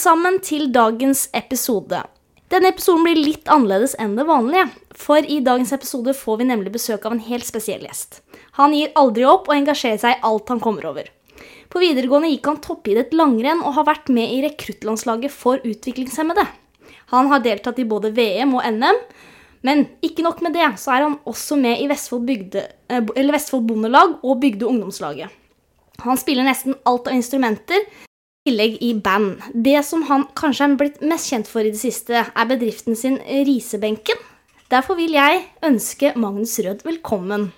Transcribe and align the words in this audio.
sammen 0.00 0.38
til 0.44 0.70
dagens 0.72 1.26
episode. 1.36 2.00
Denne 2.50 2.72
episoden 2.72 3.04
blir 3.06 3.18
litt 3.18 3.50
annerledes 3.52 3.92
enn 4.00 4.16
det 4.18 4.26
vanlige. 4.26 4.66
For 4.96 5.22
i 5.22 5.38
dagens 5.44 5.72
episode 5.76 6.14
får 6.16 6.40
vi 6.40 6.48
nemlig 6.48 6.72
besøk 6.74 7.04
av 7.06 7.14
en 7.14 7.22
helt 7.22 7.46
spesiell 7.46 7.84
gjest. 7.86 8.20
Han 8.58 8.74
gir 8.74 8.94
aldri 8.98 9.26
opp 9.28 9.48
og 9.48 9.54
engasjerer 9.54 10.00
seg 10.02 10.16
i 10.16 10.24
alt 10.26 10.50
han 10.50 10.62
kommer 10.62 10.88
over. 10.90 11.06
På 11.70 11.82
videregående 11.82 12.32
gikk 12.32 12.48
han 12.50 12.58
toppidrett 12.64 13.14
langrenn 13.14 13.62
og 13.62 13.76
har 13.76 13.86
vært 13.86 14.10
med 14.12 14.32
i 14.34 14.40
rekruttlandslaget 14.42 15.30
for 15.30 15.62
utviklingshemmede. 15.62 16.46
Han 17.14 17.30
har 17.30 17.44
deltatt 17.44 17.78
i 17.78 17.86
både 17.86 18.10
VM 18.16 18.56
og 18.58 18.66
NM, 18.66 18.98
men 19.66 19.86
ikke 20.02 20.24
nok 20.26 20.42
med 20.42 20.56
det, 20.56 20.66
så 20.80 20.96
er 20.96 21.06
han 21.06 21.18
også 21.28 21.58
med 21.60 21.78
i 21.78 21.88
Vestfold, 21.90 22.26
bygde, 22.26 22.66
eh, 22.90 23.02
Vestfold 23.30 23.68
Bondelag 23.68 24.18
og 24.24 24.40
Bygde 24.42 24.66
ungdomslaget. 24.66 25.28
Han 26.02 26.18
spiller 26.18 26.46
nesten 26.48 26.74
alt 26.88 27.06
av 27.10 27.14
instrumenter, 27.14 27.84
tillegg 28.48 28.78
i 28.80 28.94
band. 28.96 29.42
Det 29.52 29.82
som 29.84 30.06
han 30.08 30.24
kanskje 30.38 30.64
er 30.64 30.76
blitt 30.80 31.00
mest 31.04 31.28
kjent 31.28 31.48
for 31.48 31.60
i 31.60 31.72
det 31.74 31.80
siste, 31.80 32.22
er 32.24 32.48
bedriften 32.48 32.96
sin 32.96 33.18
Risebenken. 33.20 34.16
Derfor 34.72 34.96
vil 34.96 35.12
jeg 35.12 35.42
ønske 35.66 36.14
Magnus 36.16 36.54
Rød 36.64 36.86
velkommen. 36.86 37.50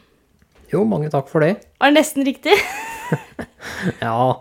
Jo, 0.73 0.83
mange 0.89 1.11
takk 1.13 1.29
for 1.31 1.45
det. 1.45 1.61
Var 1.79 1.93
det 1.93 2.01
nesten 2.01 2.27
riktig? 2.27 2.57
Ja, 4.01 4.41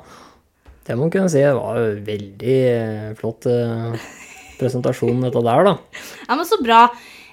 det 0.87 0.95
må 0.95 1.05
man 1.05 1.11
kunne 1.11 1.29
si. 1.31 1.41
Det 1.43 1.53
var 1.57 1.77
jo 1.77 1.89
veldig 2.07 2.55
eh, 2.71 3.09
flott 3.19 3.45
eh, 3.51 4.05
presentasjon, 4.57 5.21
dette 5.25 5.43
der, 5.45 5.67
da. 5.67 5.75
Ja, 6.29 6.37
men 6.39 6.47
så 6.47 6.57
bra. 6.63 6.85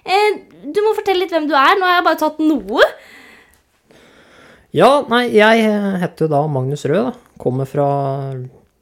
Eh, 0.02 0.40
du 0.66 0.82
må 0.84 0.92
fortelle 0.98 1.22
litt 1.22 1.32
hvem 1.32 1.46
du 1.48 1.54
er. 1.56 1.78
Nå 1.78 1.86
har 1.86 2.00
jeg 2.00 2.06
bare 2.10 2.20
tatt 2.20 2.42
noe. 2.42 2.90
Ja, 4.74 4.90
nei, 5.08 5.24
jeg 5.32 5.64
heter 6.02 6.26
jo 6.26 6.32
da 6.34 6.44
Magnus 6.50 6.84
Rød, 6.90 7.12
da. 7.12 7.34
Kommer 7.38 7.70
fra 7.70 7.88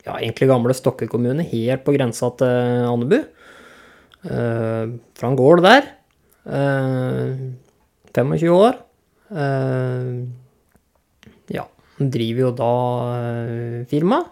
ja, 0.06 0.16
egentlig 0.16 0.48
gamle 0.50 0.76
Stokke 0.76 1.08
kommune, 1.10 1.44
helt 1.50 1.84
på 1.86 1.94
grensa 1.96 2.30
til 2.38 2.86
Andebu. 2.88 3.20
Uh, 4.26 4.96
fra 5.14 5.30
en 5.30 5.38
gård 5.38 5.62
der. 5.66 5.90
Uh, 6.46 7.52
25 8.16 8.48
år. 8.54 8.80
Uh, 9.30 10.24
ja, 11.52 11.66
driver 11.98 12.46
jo 12.46 12.54
da 12.62 12.72
uh, 13.10 13.78
firma. 13.90 14.22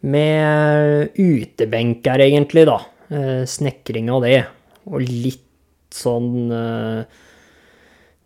Med 0.00 1.18
utebenker, 1.20 2.24
egentlig, 2.24 2.64
da. 2.68 2.80
Uh, 3.10 3.44
snekring 3.48 4.12
av 4.12 4.24
det. 4.24 4.40
Og 4.88 5.04
litt 5.04 5.46
sånn 5.94 6.50
eh, 6.54 7.20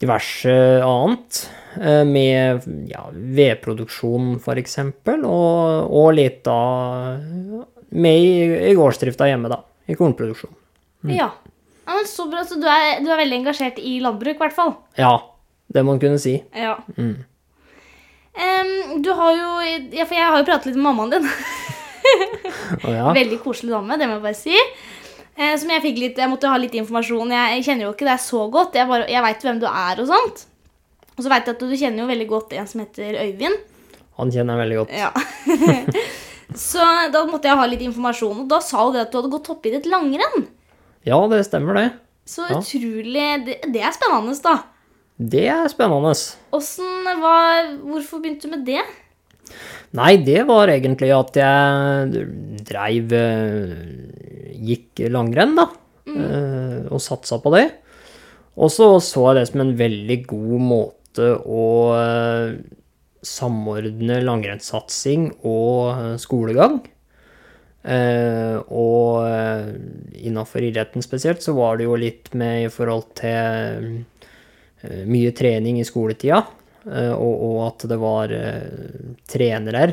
diverse 0.03 0.55
annet. 0.85 1.41
Eh, 1.81 2.03
Med 2.09 2.67
ja, 2.91 3.07
vedproduksjon, 3.13 4.37
eksempel, 4.57 5.25
og, 5.29 5.91
og 5.91 6.13
litt 6.17 6.43
da 6.47 6.61
med 7.95 8.19
i, 8.19 8.71
i 8.71 8.75
gårdsdrifta 8.75 9.29
hjemme, 9.31 9.51
da. 9.53 9.61
I 9.87 9.97
kornproduksjon. 9.99 10.55
Ja. 11.13 11.31
ja 11.87 11.95
men 11.99 12.09
så 12.09 12.27
bra. 12.31 12.43
Så 12.49 12.59
du 12.59 12.67
er, 12.67 12.99
du 13.05 13.11
er 13.13 13.21
veldig 13.23 13.43
engasjert 13.43 13.79
i 13.79 13.99
landbruk, 14.03 14.37
i 14.37 14.43
hvert 14.43 14.57
fall. 14.57 14.75
Ja, 14.99 15.15
det 15.71 15.85
må 15.85 15.95
man 15.95 16.03
kunne 16.03 16.19
si. 16.23 16.39
Ja. 16.57 16.79
Em, 18.35 18.73
du 19.05 19.13
har 19.15 19.37
jo 19.39 19.51
Ja, 19.95 20.07
for 20.09 20.17
jeg 20.17 20.27
har 20.27 20.41
jo 20.41 20.49
pratet 20.49 20.73
litt 20.73 20.81
med 20.81 20.89
mammaen 20.89 21.15
din. 21.15 21.29
oh, 22.85 22.91
ja. 22.91 23.13
Veldig 23.15 23.39
koselig 23.45 23.75
dame, 23.77 23.99
det 24.01 24.09
må 24.11 24.19
jeg 24.19 24.27
bare 24.27 24.41
si. 24.41 24.59
Eh, 25.35 25.55
som 25.59 25.71
jeg 25.71 25.83
fikk 25.83 25.97
litt 25.99 26.19
Jeg 26.21 26.31
måtte 26.31 26.51
ha 26.51 26.59
litt 26.61 26.75
informasjon. 26.79 27.33
Jeg, 27.35 27.59
jeg 27.59 27.69
kjenner 27.69 27.89
jo 27.89 27.95
ikke 27.95 28.09
deg 28.09 28.21
så 28.23 28.45
godt. 28.51 28.79
Jeg, 28.79 28.91
bare, 28.91 29.07
jeg 29.11 29.25
veit 29.29 29.47
hvem 29.47 29.63
du 29.63 29.69
er 29.71 30.03
og 30.03 30.11
sånt. 30.11 30.45
Og 31.15 31.23
så 31.23 31.31
veit 31.31 31.47
jeg 31.47 31.55
at 31.55 31.63
du 31.63 31.77
kjenner 31.79 32.03
jo 32.05 32.11
veldig 32.11 32.27
godt 32.31 32.55
en 32.59 32.69
som 32.71 32.83
heter 32.83 33.19
Øyvind. 33.23 33.59
Han 34.19 34.31
kjenner 34.35 34.55
jeg 34.59 34.63
veldig 34.65 34.79
godt. 34.81 34.95
Ja. 34.95 35.11
så 36.69 36.87
da 37.15 37.25
måtte 37.31 37.51
jeg 37.51 37.59
ha 37.59 37.67
litt 37.71 37.85
informasjon, 37.87 38.45
og 38.45 38.51
da 38.51 38.61
sa 38.63 38.89
det 38.95 39.05
at 39.05 39.13
du 39.13 39.19
hadde 39.21 39.33
gått 39.33 39.47
toppidrett 39.49 39.89
langrenn. 39.91 40.49
Ja, 41.07 41.19
det 41.31 41.45
stemmer, 41.49 41.79
det. 41.79 41.89
Så 42.27 42.47
Ja. 42.49 42.59
utrolig 42.59 43.27
det, 43.47 43.59
det 43.75 43.83
er 43.85 43.93
spennende, 43.93 44.35
da. 44.43 44.57
Det 45.19 45.47
er 45.47 45.69
spennende. 45.71 46.15
Åssen 46.57 47.05
var 47.21 47.69
Hvorfor 47.85 48.23
begynte 48.23 48.49
du 48.49 48.57
med 48.57 48.65
det? 48.67 48.83
Nei, 49.95 50.17
det 50.17 50.47
var 50.49 50.73
egentlig 50.73 51.13
at 51.15 51.37
jeg 51.39 52.25
dreiv 52.67 53.13
eh, 53.13 54.57
Gikk 54.65 55.05
langrenn, 55.13 55.55
da. 55.59 55.69
Mm. 56.09 56.89
Og 56.91 57.01
satsa 57.03 57.39
på 57.43 57.53
det. 57.55 57.69
Og 58.57 58.71
så 58.71 58.89
så 59.03 59.29
jeg 59.33 59.41
det 59.41 59.49
som 59.51 59.63
en 59.65 59.75
veldig 59.77 60.19
god 60.31 60.61
måte 60.63 61.04
å 61.23 61.67
eh, 61.99 62.57
samordne 63.25 64.21
langrennssatsing 64.25 65.31
og 65.47 65.93
eh, 65.93 66.17
skolegang. 66.21 66.81
Eh, 67.85 68.57
og 68.73 69.29
innafor 70.17 70.65
idretten 70.65 71.05
spesielt 71.05 71.45
så 71.45 71.53
var 71.57 71.79
det 71.79 71.89
jo 71.89 71.99
litt 72.01 72.33
med 72.37 72.67
i 72.67 72.73
forhold 72.73 73.11
til 73.19 74.05
mye 74.85 75.33
trening 75.33 75.79
i 75.81 75.85
skoletida, 75.89 76.43
og, 76.85 77.35
og 77.47 77.59
at 77.65 77.87
det 77.89 77.97
var 77.97 78.33
trenere 79.33 79.85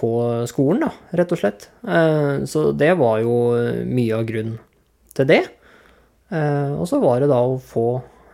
på 0.00 0.12
skolen, 0.48 0.86
da, 0.86 0.88
rett 1.20 1.34
og 1.36 1.42
slett. 1.42 1.66
Så 2.48 2.62
det 2.72 2.88
var 2.96 3.20
jo 3.20 3.36
mye 3.84 4.16
av 4.16 4.24
grunnen 4.30 4.56
til 5.12 5.28
det. 5.28 5.42
Og 6.32 6.88
så 6.88 7.02
var 7.04 7.20
det 7.20 7.28
da 7.34 7.42
å 7.44 7.60
få 7.60 7.86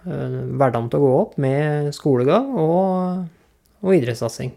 hverdagen 0.04 0.88
til 0.90 1.00
å 1.00 1.04
gå 1.04 1.12
opp 1.20 1.36
med 1.42 1.90
skolegang 1.96 2.50
og, 2.56 3.24
og 3.84 3.94
idrettssatsing. 3.96 4.54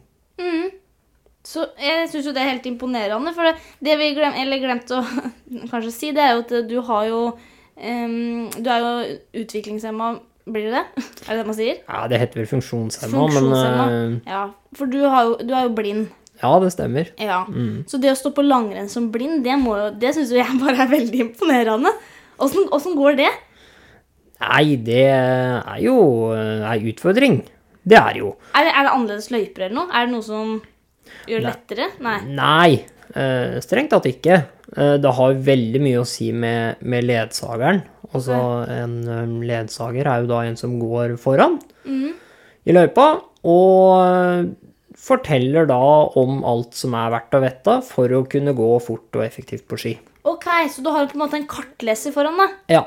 Så 1.44 1.66
jeg 1.76 2.08
syns 2.08 2.28
jo 2.28 2.32
det 2.32 2.40
er 2.42 2.54
helt 2.54 2.68
imponerende. 2.70 3.34
For 3.36 3.50
det, 3.50 3.58
det 3.84 3.98
vi 4.00 4.14
glem, 4.16 4.36
eller 4.40 4.62
glemte 4.64 5.02
å 5.02 5.04
kanskje 5.72 5.92
si, 5.92 6.12
det 6.16 6.24
er 6.24 6.38
jo 6.38 6.46
at 6.46 6.54
du 6.70 6.78
har 6.88 7.10
jo 7.10 7.20
um, 7.36 8.48
Du 8.56 8.70
er 8.72 8.80
jo 8.80 8.94
utviklingshemma, 9.44 10.14
blir 10.48 10.70
det 10.70 10.80
det? 10.80 11.06
Er 11.28 11.36
det 11.36 11.38
det 11.42 11.48
man 11.48 11.58
sier? 11.60 11.80
Ja, 11.84 12.02
det 12.12 12.20
heter 12.20 12.42
vel 12.42 12.50
funksjonshemma, 12.52 13.28
men 13.36 13.52
uh, 13.52 14.18
Ja. 14.28 14.44
For 14.76 14.90
du, 14.92 15.02
har 15.04 15.30
jo, 15.30 15.38
du 15.44 15.54
er 15.54 15.68
jo 15.68 15.76
blind. 15.76 16.08
ja, 16.42 16.52
det 16.64 16.72
stemmer. 16.74 17.12
Ja. 17.22 17.44
Så 17.88 18.00
det 18.02 18.12
å 18.12 18.18
stå 18.20 18.32
på 18.36 18.44
langrenn 18.44 18.90
som 18.92 19.12
blind, 19.14 19.44
det, 19.46 19.60
må 19.60 19.76
jo, 19.78 19.92
det 20.00 20.16
syns 20.16 20.32
jo 20.34 20.40
jeg 20.40 20.60
bare 20.64 20.88
er 20.88 20.92
veldig 20.96 21.26
imponerende. 21.28 21.92
Åssen 22.42 22.96
går 22.98 23.20
det? 23.20 23.30
Nei, 24.44 24.76
det 24.84 25.08
er 25.14 25.80
jo 25.84 25.98
eh, 26.36 26.64
ei 26.70 26.80
utfordring. 26.92 27.42
Det 27.84 28.00
er 28.00 28.20
jo. 28.22 28.34
Er 28.56 28.68
det, 28.68 28.74
er 28.74 28.88
det 28.88 28.94
annerledes 28.94 29.30
løyper 29.34 29.68
eller 29.68 29.78
noe? 29.82 29.90
Er 29.92 30.08
det 30.08 30.16
noe 30.16 30.26
som 30.26 30.58
gjør 31.30 31.44
det 31.44 31.48
lettere? 31.50 31.90
Nei. 32.04 32.18
Nei, 32.38 32.70
eh, 33.16 33.58
strengt 33.64 33.92
tatt 33.96 34.08
ikke. 34.10 34.40
Eh, 34.74 34.96
det 35.04 35.16
har 35.20 35.42
veldig 35.50 35.82
mye 35.84 36.02
å 36.02 36.08
si 36.08 36.32
med, 36.36 36.82
med 36.82 37.08
ledsageren. 37.08 37.84
Altså, 38.14 38.38
en 38.70 38.98
eh, 39.10 39.38
ledsager 39.50 40.08
er 40.10 40.24
jo 40.24 40.32
da 40.32 40.44
en 40.48 40.60
som 40.60 40.76
går 40.82 41.18
foran 41.22 41.60
i 42.64 42.72
løypa, 42.72 43.08
og 43.50 43.88
eh, 44.00 44.52
forteller 45.04 45.68
da 45.68 45.82
om 46.20 46.44
alt 46.48 46.78
som 46.80 46.96
er 46.96 47.12
verdt 47.18 47.36
å 47.36 47.42
vite 47.44 47.78
for 47.90 48.16
å 48.16 48.24
kunne 48.30 48.56
gå 48.56 48.70
fort 48.84 49.20
og 49.20 49.26
effektivt 49.26 49.66
på 49.68 49.80
ski. 49.82 49.96
Ok, 50.24 50.48
så 50.72 50.84
du 50.86 50.88
har 50.94 51.10
på 51.10 51.18
en 51.18 51.26
måte 51.26 51.36
en 51.42 51.50
kartleser 51.50 52.16
foran 52.16 52.40
deg. 52.40 52.54
Ja. 52.78 52.86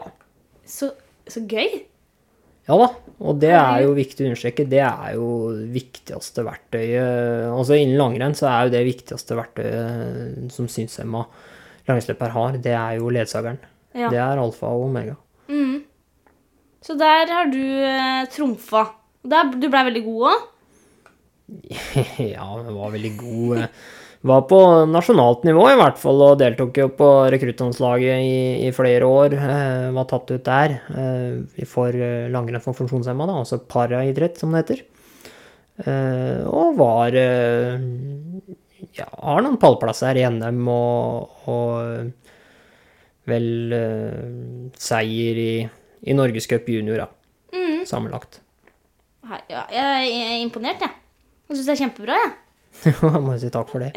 Så, 0.66 0.94
så 1.30 1.42
gøy. 1.48 1.82
Ja 2.66 2.76
da, 2.80 2.88
og 3.22 3.38
det 3.38 3.52
er 3.54 3.84
jo 3.84 3.92
viktig 3.94 4.24
å 4.24 4.30
understreke. 4.30 4.66
Det 4.66 4.82
er 4.82 5.12
jo 5.14 5.28
viktigste 5.70 6.42
verktøyet 6.46 7.52
Altså 7.52 7.76
innen 7.78 8.00
langrenn 8.00 8.34
så 8.34 8.48
er 8.50 8.66
jo 8.66 8.72
det 8.74 8.80
viktigste 8.88 9.38
verktøyet 9.38 10.50
som 10.54 10.66
synshemma 10.70 11.22
langrennsløper 11.86 12.34
har, 12.34 12.58
det 12.58 12.74
er 12.74 12.96
jo 12.98 13.12
ledsageren. 13.14 13.60
Ja. 13.94 14.10
Det 14.10 14.18
er 14.18 14.42
alfa 14.42 14.72
og 14.74 14.88
omega. 14.88 15.14
Så 16.86 16.94
der 16.94 17.26
har 17.32 17.48
du 17.50 17.62
eh, 17.82 18.28
trumfa. 18.30 18.84
Der, 19.26 19.48
du 19.58 19.66
blei 19.72 19.82
veldig 19.88 20.02
god 20.06 20.26
òg. 20.30 20.44
ja, 22.34 22.46
jeg 22.46 22.74
var 22.76 22.92
veldig 22.94 23.12
god. 23.18 23.62
Var 24.26 24.42
på 24.50 24.58
nasjonalt 24.90 25.44
nivå 25.46 25.68
i 25.70 25.76
hvert 25.78 25.98
fall, 26.00 26.18
og 26.24 26.38
deltok 26.40 26.78
jo 26.80 26.86
på 26.98 27.08
rekruttlandslaget 27.30 28.24
i, 28.26 28.38
i 28.66 28.72
flere 28.74 29.06
år. 29.06 29.36
Eh, 29.38 29.88
var 29.94 30.08
tatt 30.10 30.32
ut 30.32 30.44
der 30.46 30.76
eh, 30.90 31.64
for 31.70 31.94
eh, 31.94 32.26
langrenn 32.32 32.64
for 32.64 32.74
funksjonshemma, 32.74 33.28
da, 33.28 33.36
altså 33.44 33.60
paraidrett, 33.70 34.40
som 34.40 34.54
det 34.54 34.64
heter. 34.64 34.82
Eh, 35.84 36.42
og 36.48 36.78
var 36.80 37.14
eh, 37.20 37.76
Ja, 38.96 39.06
har 39.12 39.44
noen 39.44 39.58
pallplasser 39.60 40.16
i 40.16 40.24
NM 40.32 40.62
og, 40.72 41.44
og 41.52 42.10
vel 43.28 43.76
eh, 43.76 44.72
seier 44.80 45.42
i, 45.42 45.52
i 46.06 46.16
Norgescup 46.16 46.66
junior, 46.72 47.04
da. 47.04 47.12
Sammenlagt. 47.86 48.40
Ja, 49.50 49.62
jeg 49.70 50.10
er 50.10 50.40
imponert, 50.40 50.82
jeg. 50.82 50.98
Jeg 51.46 51.58
syns 51.60 51.68
det 51.68 51.74
er 51.76 51.80
kjempebra. 51.84 52.18
jeg. 52.24 52.32
Jeg 52.32 52.45
må 53.26 53.36
si 53.40 53.50
takk 53.52 53.68
for 53.72 53.82
det. 53.84 53.92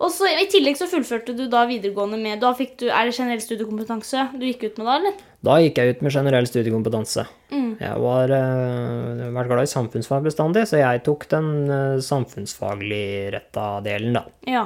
Og 0.00 0.08
så 0.08 0.24
I 0.32 0.46
tillegg 0.48 0.78
så 0.80 0.86
fullførte 0.88 1.34
du 1.36 1.42
da 1.52 1.66
videregående 1.68 2.16
med 2.16 2.40
Da 2.40 2.54
fikk 2.56 2.78
du, 2.80 2.86
Er 2.88 3.04
det 3.04 3.12
generell 3.18 3.42
studiekompetanse 3.44 4.22
du 4.32 4.46
gikk 4.46 4.62
ut 4.70 4.78
med 4.80 4.86
da, 4.88 4.94
eller? 4.96 5.18
Da 5.44 5.56
gikk 5.60 5.76
jeg 5.80 5.94
ut 5.96 6.00
med 6.06 6.14
generell 6.14 6.48
studiekompetanse. 6.48 7.26
Mm. 7.52 7.74
Jeg 7.80 8.00
var, 8.00 8.32
uh, 8.32 9.26
vært 9.36 9.50
glad 9.52 9.68
i 9.68 9.72
samfunnsfag 9.72 10.24
bestandig, 10.24 10.64
så 10.68 10.80
jeg 10.80 11.02
tok 11.04 11.26
den 11.32 11.50
uh, 11.68 12.00
samfunnsfaglig 12.04 13.04
retta 13.36 13.66
delen, 13.84 14.16
da. 14.16 14.24
Ja. 14.48 14.64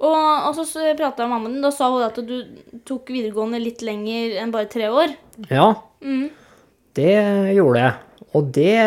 Og, 0.00 0.16
og 0.16 0.54
så 0.56 0.64
så 0.64 0.86
prata 0.96 1.22
jeg 1.22 1.28
med 1.28 1.34
mammaen 1.34 1.56
din. 1.58 1.64
Da 1.66 1.70
sa 1.74 1.90
hun 1.92 2.06
at 2.06 2.18
du 2.24 2.36
tok 2.88 3.10
videregående 3.12 3.60
litt 3.62 3.82
lenger 3.84 4.38
enn 4.42 4.54
bare 4.54 4.70
tre 4.72 4.88
år. 4.90 5.16
Ja, 5.50 5.72
Mm. 6.00 6.30
det 6.96 7.10
gjorde 7.58 7.80
jeg. 7.82 7.94
Og 8.36 8.50
det 8.54 8.78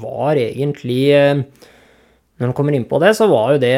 var 0.00 0.36
egentlig 0.36 1.02
eh, 1.16 1.40
Når 2.40 2.50
man 2.50 2.56
kommer 2.56 2.76
inn 2.76 2.88
på 2.88 3.00
det, 3.00 3.14
så 3.16 3.28
var 3.28 3.54
jo 3.54 3.62
det 3.62 3.76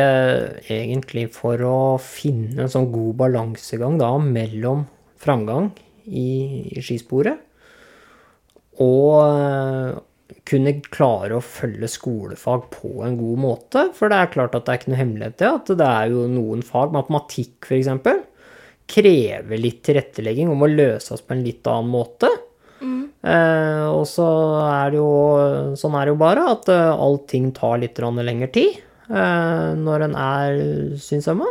egentlig 0.70 1.28
for 1.34 1.62
å 1.66 1.78
finne 2.02 2.64
en 2.64 2.70
sånn 2.70 2.90
god 2.94 3.16
balansegang 3.24 3.96
da 3.98 4.12
mellom 4.22 4.84
framgang 5.22 5.72
i, 6.06 6.70
i 6.70 6.82
skisporet 6.82 7.40
og 8.80 9.18
eh, 9.26 9.98
kunne 10.48 10.74
klare 10.88 11.36
å 11.36 11.44
følge 11.44 11.90
skolefag 11.90 12.68
på 12.72 12.92
en 13.06 13.18
god 13.18 13.42
måte. 13.42 13.86
For 13.96 14.10
det 14.10 14.18
er 14.18 14.30
klart 14.32 14.56
at 14.56 14.66
det 14.66 14.72
er 14.72 14.80
ikke 14.80 14.92
noe 14.92 15.00
hemmelighet 15.02 15.38
det, 15.42 15.50
at 15.50 15.72
det 15.82 15.88
er 15.88 16.14
jo 16.14 16.28
noen 16.30 16.64
fag, 16.66 16.94
matematikk 16.94 17.68
f.eks., 17.68 17.90
krever 18.92 19.60
litt 19.60 19.84
tilrettelegging 19.86 20.50
om 20.52 20.64
å 20.64 20.70
løses 20.70 21.22
på 21.24 21.36
en 21.36 21.44
litt 21.46 21.68
annen 21.70 21.92
måte. 21.92 22.28
Eh, 23.22 23.84
og 23.86 24.02
så 24.10 24.26
er 24.66 24.90
det 24.90 24.98
jo 24.98 25.74
Sånn 25.78 25.94
er 25.94 26.08
det 26.08 26.10
jo 26.10 26.18
bare, 26.18 26.42
at 26.56 26.66
eh, 26.74 26.90
allting 26.90 27.52
tar 27.54 27.78
litt 27.78 28.00
lengre 28.02 28.48
tid 28.50 28.80
eh, 29.08 29.68
når 29.78 30.08
en 30.08 30.16
er 30.18 30.58
synshemma. 30.98 31.46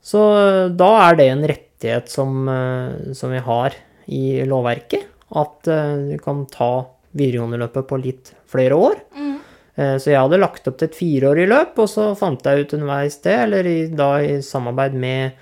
Så 0.00 0.22
eh, 0.38 0.68
da 0.72 0.90
er 1.08 1.18
det 1.18 1.26
en 1.32 1.44
rettighet 1.52 2.08
som, 2.08 2.48
eh, 2.48 3.12
som 3.12 3.34
vi 3.34 3.42
har 3.44 3.76
i 4.06 4.40
lovverket. 4.48 5.04
At 5.36 5.68
eh, 5.68 6.14
du 6.14 6.16
kan 6.22 6.46
ta 6.48 6.86
videregående-løpet 7.16 7.88
på 7.88 7.98
litt 8.00 8.32
flere 8.48 8.78
år. 8.78 8.96
Mm. 9.16 9.34
Eh, 9.76 9.96
Så 10.00 10.12
jeg 10.12 10.20
hadde 10.22 10.40
lagt 10.40 10.68
opp 10.70 10.78
til 10.78 10.88
et 10.88 10.96
fireårig 10.96 11.48
løp, 11.50 11.76
og 11.82 11.90
så 11.92 12.08
fant 12.16 12.40
jeg 12.44 12.64
ut 12.64 12.74
underveis 12.78 13.20
det, 13.24 13.36
eller 13.48 13.68
i, 13.68 13.78
da 13.92 14.10
i 14.24 14.38
samarbeid 14.44 14.96
med, 14.96 15.36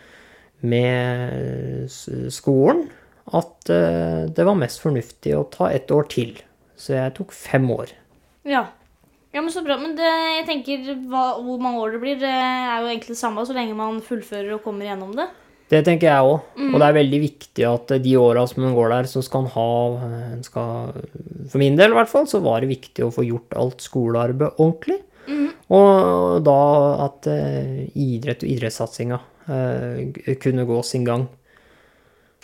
med 0.64 1.86
skolen, 2.32 2.86
at 3.32 3.70
eh, 3.72 4.24
det 4.34 4.46
var 4.46 4.58
mest 4.58 4.82
fornuftig 4.82 5.34
å 5.36 5.46
ta 5.52 5.70
ett 5.72 5.92
år 5.94 6.08
til. 6.12 6.34
Så 6.76 6.96
jeg 6.96 7.14
tok 7.16 7.32
fem 7.32 7.68
år. 7.72 7.94
Ja. 8.44 8.66
Ja, 9.34 9.42
men 9.42 9.50
så 9.50 9.64
bra. 9.66 9.78
Men 9.80 9.96
det, 9.98 10.10
jeg 10.38 10.44
tenker 10.46 10.90
hva, 11.10 11.24
hvor 11.42 11.62
mange 11.62 11.80
år 11.82 11.96
det 11.96 12.02
blir, 12.02 12.18
det 12.20 12.30
er 12.30 12.84
jo 12.84 12.90
egentlig 12.90 13.16
det 13.16 13.22
samme 13.22 13.42
så 13.46 13.56
lenge 13.56 13.74
man 13.78 14.02
fullfører 14.04 14.52
og 14.58 14.62
kommer 14.66 14.86
gjennom 14.86 15.16
det. 15.16 15.26
Det 15.72 15.80
tenker 15.86 16.10
jeg 16.10 16.28
òg. 16.28 16.52
Og 16.68 16.76
det 16.76 16.86
er 16.86 16.98
veldig 16.98 17.20
viktig 17.22 17.64
at 17.66 17.94
de 18.04 18.12
åra 18.20 18.44
som 18.46 18.66
en 18.68 18.76
går 18.76 18.92
der, 18.92 19.08
så 19.10 19.22
skal 19.24 19.46
en 19.46 19.54
ha 19.54 19.70
en 20.04 20.44
skal, 20.44 21.00
For 21.50 21.58
min 21.62 21.78
del 21.80 21.94
i 21.94 21.98
hvert 21.98 22.12
fall, 22.12 22.28
så 22.30 22.42
var 22.44 22.62
det 22.62 22.70
viktig 22.70 23.06
å 23.06 23.10
få 23.14 23.24
gjort 23.26 23.56
alt 23.58 23.82
skolearbeid 23.82 24.60
ordentlig. 24.60 25.00
Og 25.72 26.42
da 26.44 26.58
at 27.06 27.28
eh, 27.32 27.86
idrett 27.96 28.44
og 28.44 28.50
idrettssatsinga 28.52 29.18
eh, 29.48 30.36
kunne 30.42 30.66
gå 30.68 30.82
sin 30.84 31.06
gang. 31.08 31.24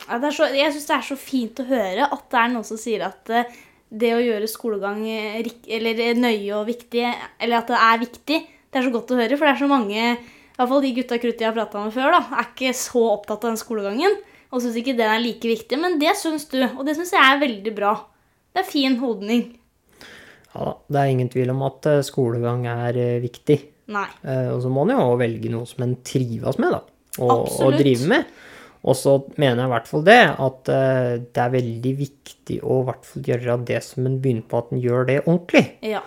Er 0.08 0.32
så, 0.32 0.49
jeg 0.55 0.73
syns 0.75 0.88
det 0.88 0.97
er 0.97 1.06
så 1.11 1.17
fint 1.20 1.61
å 1.61 1.67
høre 1.69 2.06
at 2.08 2.25
det 2.32 2.41
er 2.41 2.52
noen 2.55 2.67
som 2.67 2.79
sier 2.81 3.05
at 3.06 3.31
eh, 3.35 3.58
det 3.91 4.12
å 4.17 4.23
gjøre 4.23 4.49
skolegang 4.50 5.02
eh, 5.11 5.41
eller 5.76 6.00
eh, 6.06 6.17
nøye 6.19 6.56
og 6.56 6.69
viktig, 6.70 7.05
eller 7.43 7.58
at 7.61 7.70
det 7.70 7.81
er 7.85 8.02
viktig, 8.05 8.41
det 8.70 8.81
er 8.81 8.87
så 8.87 8.93
godt 8.94 9.12
å 9.12 9.19
høre. 9.20 9.37
For 9.37 9.47
det 9.47 9.55
er 9.55 9.62
så 9.62 9.70
mange, 9.70 10.05
i 10.17 10.56
hvert 10.56 10.73
fall 10.73 10.85
de 10.87 10.93
gutta 10.97 11.20
krutt 11.23 11.43
jeg 11.43 11.50
har 11.50 11.56
prata 11.56 11.85
med 11.85 11.94
før, 11.94 12.17
da, 12.17 12.23
er 12.41 12.49
ikke 12.49 12.75
så 12.79 13.05
opptatt 13.17 13.44
av 13.44 13.52
den 13.52 13.61
skolegangen. 13.61 14.19
Og 14.50 14.62
syns 14.64 14.79
ikke 14.81 14.97
den 14.99 15.06
er 15.06 15.23
like 15.23 15.47
viktig. 15.47 15.76
Men 15.79 15.99
det 16.00 16.17
syns 16.19 16.49
du, 16.50 16.58
og 16.64 16.82
det 16.88 16.96
syns 16.99 17.12
jeg 17.14 17.23
er 17.23 17.43
veldig 17.43 17.75
bra. 17.76 17.93
Det 18.50 18.64
er 18.64 18.67
fin 18.67 18.96
holdning. 18.99 19.44
Ja 20.50 20.64
da, 20.67 20.73
det 20.91 20.99
er 20.99 21.12
ingen 21.12 21.29
tvil 21.31 21.53
om 21.53 21.61
at 21.69 21.87
skolegang 22.08 22.64
er 22.67 22.99
viktig. 23.23 23.61
Nei. 23.94 24.06
Eh, 24.23 24.49
Og 24.55 24.62
så 24.64 24.70
må 24.73 24.85
en 24.87 24.94
jo 24.96 25.19
velge 25.20 25.50
noe 25.53 25.69
som 25.70 25.85
en 25.87 25.96
trives 26.06 26.58
med, 26.62 26.75
da. 26.75 26.81
Og, 27.23 27.46
og 27.62 27.76
drive 27.79 28.11
med. 28.11 28.26
Og 28.81 28.97
så 28.97 29.19
mener 29.37 29.61
jeg 29.61 29.69
i 29.69 29.73
hvert 29.75 29.91
fall 29.91 30.05
det, 30.06 30.21
at 30.47 30.71
eh, 30.73 31.17
det 31.21 31.43
er 31.43 31.53
veldig 31.53 31.93
viktig 31.99 32.61
å 32.65 32.81
i 32.81 32.87
hvert 32.88 33.05
fall 33.09 33.27
gjøre 33.29 33.59
det 33.69 33.82
som 33.85 34.06
en 34.09 34.17
begynner 34.23 34.47
på, 34.49 34.62
at 34.62 34.73
en 34.73 34.81
gjør 34.81 35.09
det 35.11 35.19
ordentlig. 35.27 35.65
Ja. 35.85 36.00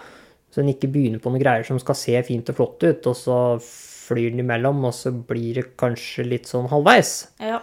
Så 0.54 0.62
en 0.62 0.72
ikke 0.74 0.90
begynner 0.94 1.22
på 1.22 1.34
noen 1.34 1.42
greier 1.42 1.66
som 1.68 1.80
skal 1.82 1.98
se 1.98 2.18
fint 2.26 2.50
og 2.50 2.58
flott 2.58 2.86
ut, 2.86 3.10
og 3.10 3.18
så 3.18 3.38
flyr 3.62 4.34
den 4.34 4.44
imellom, 4.44 4.82
og 4.90 4.96
så 4.98 5.14
blir 5.14 5.62
det 5.62 5.68
kanskje 5.80 6.26
litt 6.28 6.50
sånn 6.50 6.72
halvveis. 6.74 7.16
ja. 7.44 7.62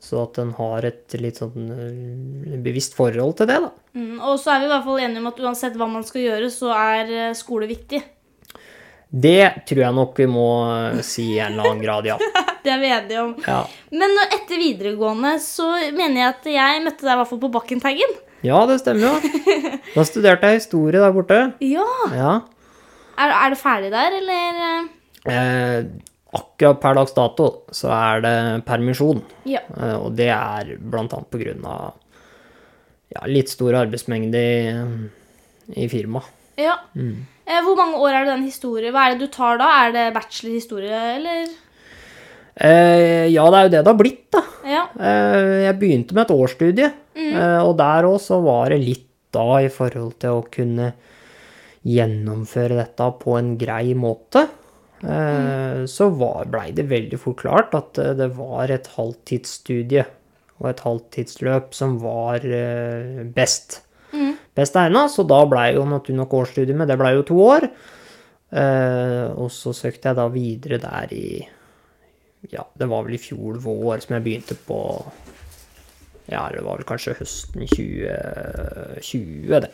Så 0.00 0.16
at 0.22 0.38
en 0.40 0.54
har 0.56 0.86
et 0.88 1.12
litt 1.20 1.36
sånn 1.42 1.66
eh, 1.74 2.54
bevisst 2.64 2.94
forhold 2.96 3.34
til 3.36 3.50
det, 3.50 3.58
da. 3.60 3.68
Mm, 3.92 4.14
og 4.16 4.38
så 4.40 4.54
er 4.54 4.62
vi 4.62 4.64
i 4.64 4.70
hvert 4.72 4.86
fall 4.86 5.02
enige 5.04 5.20
om 5.20 5.28
at 5.28 5.42
uansett 5.44 5.76
hva 5.76 5.88
man 5.92 6.06
skal 6.08 6.22
gjøre, 6.24 6.48
så 6.54 6.70
er 6.72 7.12
eh, 7.12 7.34
skole 7.36 7.68
viktig. 7.68 8.00
Det 9.10 9.66
tror 9.66 9.80
jeg 9.82 9.94
nok 9.96 10.18
vi 10.22 10.26
må 10.30 10.46
eh, 10.70 11.00
si 11.02 11.24
i 11.34 11.40
en 11.42 11.56
eller 11.56 11.72
annen 11.72 11.82
grad, 11.82 12.06
ja. 12.06 12.18
Det 12.64 12.70
er 12.70 12.78
vi 12.82 12.90
enige 12.92 13.22
om. 13.24 13.30
Ja, 13.46 13.62
Men 13.96 14.12
etter 14.26 14.60
videregående 14.60 15.32
så 15.42 15.70
mener 15.96 16.20
jeg 16.20 16.28
at 16.28 16.48
jeg 16.52 16.82
møtte 16.84 17.06
deg 17.06 17.14
i 17.14 17.18
hvert 17.22 17.30
fall 17.30 17.40
på 17.42 17.50
Bakkentaggen. 17.54 18.12
ja 18.46 18.60
det 18.68 18.76
stemmer 18.82 19.08
jo. 19.08 19.40
Da 19.96 20.04
studerte 20.06 20.50
jeg 20.52 20.60
historie 20.60 21.00
der 21.00 21.14
borte. 21.16 21.40
Ja. 21.64 21.86
Ja. 22.14 22.34
Er, 23.20 23.32
er 23.34 23.54
det 23.54 23.58
ferdig 23.60 23.90
der, 23.92 24.14
eller? 24.20 24.90
Eh, 25.28 25.88
akkurat 26.36 26.78
per 26.80 27.00
dags 27.00 27.16
dato 27.16 27.48
så 27.74 27.90
er 27.96 28.22
det 28.24 28.34
permisjon. 28.68 29.24
Ja. 29.48 29.64
Eh, 29.74 29.96
og 29.96 30.14
det 30.20 30.30
er 30.36 30.76
blant 30.78 31.16
annet 31.16 31.32
på 31.32 31.40
grunn 31.42 31.64
av 31.66 31.96
ja, 33.10 33.24
litt 33.26 33.50
stor 33.50 33.74
arbeidsmengde 33.80 34.44
i, 34.44 34.60
i 35.82 35.88
firmaet. 35.90 36.36
Ja. 36.62 36.76
Mm. 36.94 37.26
hvor 37.66 37.76
mange 37.78 37.98
år 37.98 38.12
er 38.12 38.24
det 38.24 38.34
den 38.34 38.46
historien? 38.46 38.94
Hva 38.94 39.08
er 39.08 39.16
det 39.16 39.26
du 39.26 39.34
tar 39.34 39.58
da? 39.60 39.72
Er 39.86 39.96
det 39.96 40.06
bachelor 40.14 40.54
historie, 40.54 41.02
eller? 41.16 41.50
Eh, 42.60 43.30
ja, 43.32 43.44
det 43.48 43.58
er 43.58 43.66
jo 43.66 43.72
det 43.72 43.80
det 43.80 43.88
har 43.88 43.98
blitt, 43.98 44.24
da. 44.34 44.42
Ja. 44.68 44.82
Eh, 44.98 45.66
jeg 45.66 45.78
begynte 45.80 46.16
med 46.16 46.26
et 46.26 46.34
årsstudie, 46.34 46.90
eh, 47.16 47.60
og 47.62 47.76
der 47.80 48.08
òg 48.08 48.18
så 48.22 48.40
var 48.44 48.74
det 48.74 48.82
litt 48.82 49.06
da 49.32 49.60
i 49.62 49.70
forhold 49.72 50.18
til 50.20 50.40
å 50.40 50.46
kunne 50.50 50.90
gjennomføre 51.86 52.76
dette 52.76 53.06
på 53.22 53.36
en 53.38 53.54
grei 53.60 53.94
måte. 53.96 54.48
Mm. 55.00 55.86
Så 55.88 56.10
blei 56.12 56.66
det 56.76 56.84
veldig 56.90 57.16
fort 57.16 57.38
klart 57.40 57.76
at 57.78 57.96
eh, 58.02 58.12
det 58.18 58.34
var 58.36 58.68
et 58.68 58.90
halvtidsstudie 58.98 60.04
og 60.60 60.66
et 60.68 60.82
halvtidsløp 60.84 61.72
som 61.72 61.96
var 62.02 62.44
best. 63.32 63.80
Best 64.60 64.76
egna, 64.76 65.06
så 65.08 65.24
da 65.24 65.40
blei 65.48 65.70
jo 65.78 65.86
naturlig 65.88 66.20
nok 66.20 66.36
årsstudiet 66.42 66.76
med, 66.76 66.90
det 66.90 66.98
blei 67.00 67.14
jo 67.16 67.24
to 67.30 67.38
år. 67.40 67.66
Eh, 68.50 69.26
og 69.38 69.48
så 69.54 69.72
søkte 69.76 70.10
jeg 70.10 70.18
da 70.18 70.26
videre 70.32 70.80
der 70.82 71.12
i 71.14 71.24
ja, 72.48 72.64
det 72.74 72.88
var 72.88 73.04
vel 73.04 73.18
i 73.18 73.20
fjor 73.20 73.58
vår 73.60 74.00
som 74.00 74.14
jeg 74.16 74.24
begynte 74.24 74.56
på 74.64 74.78
Ja, 76.30 76.46
det 76.48 76.62
var 76.64 76.78
vel 76.78 76.86
kanskje 76.88 77.18
høsten 77.18 77.66
2020, 77.68 79.60
det. 79.66 79.70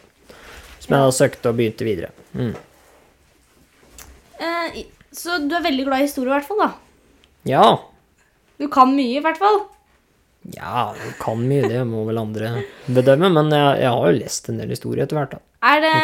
Som 0.80 0.96
jeg 0.96 1.04
da 1.04 1.12
søkte 1.14 1.52
og 1.52 1.58
begynte 1.58 1.86
videre. 1.86 2.10
Mm. 2.32 2.54
Eh, 4.40 4.82
så 5.14 5.38
du 5.44 5.54
er 5.56 5.64
veldig 5.66 5.86
glad 5.86 6.02
i 6.02 6.08
historie, 6.08 6.30
i 6.30 6.34
hvert 6.34 6.48
fall, 6.48 6.62
da. 6.64 6.70
Ja. 7.46 7.66
Du 8.58 8.66
kan 8.72 8.94
mye, 8.96 9.18
i 9.18 9.24
hvert 9.24 9.40
fall. 9.40 9.62
Ja, 10.54 10.92
du 10.94 11.08
kan 11.18 11.40
mye, 11.42 11.66
det 11.66 11.80
må 11.88 12.04
vel 12.06 12.20
andre 12.20 12.62
bedømme, 12.86 13.32
men 13.34 13.50
jeg, 13.50 13.80
jeg 13.82 13.90
har 13.90 14.06
jo 14.12 14.18
lest 14.20 14.50
en 14.52 14.60
del 14.62 14.70
historie 14.70 15.02
etter 15.02 15.18
hvert, 15.18 15.34
da. 15.34 15.40
Er 15.66 15.82
det 15.82 15.94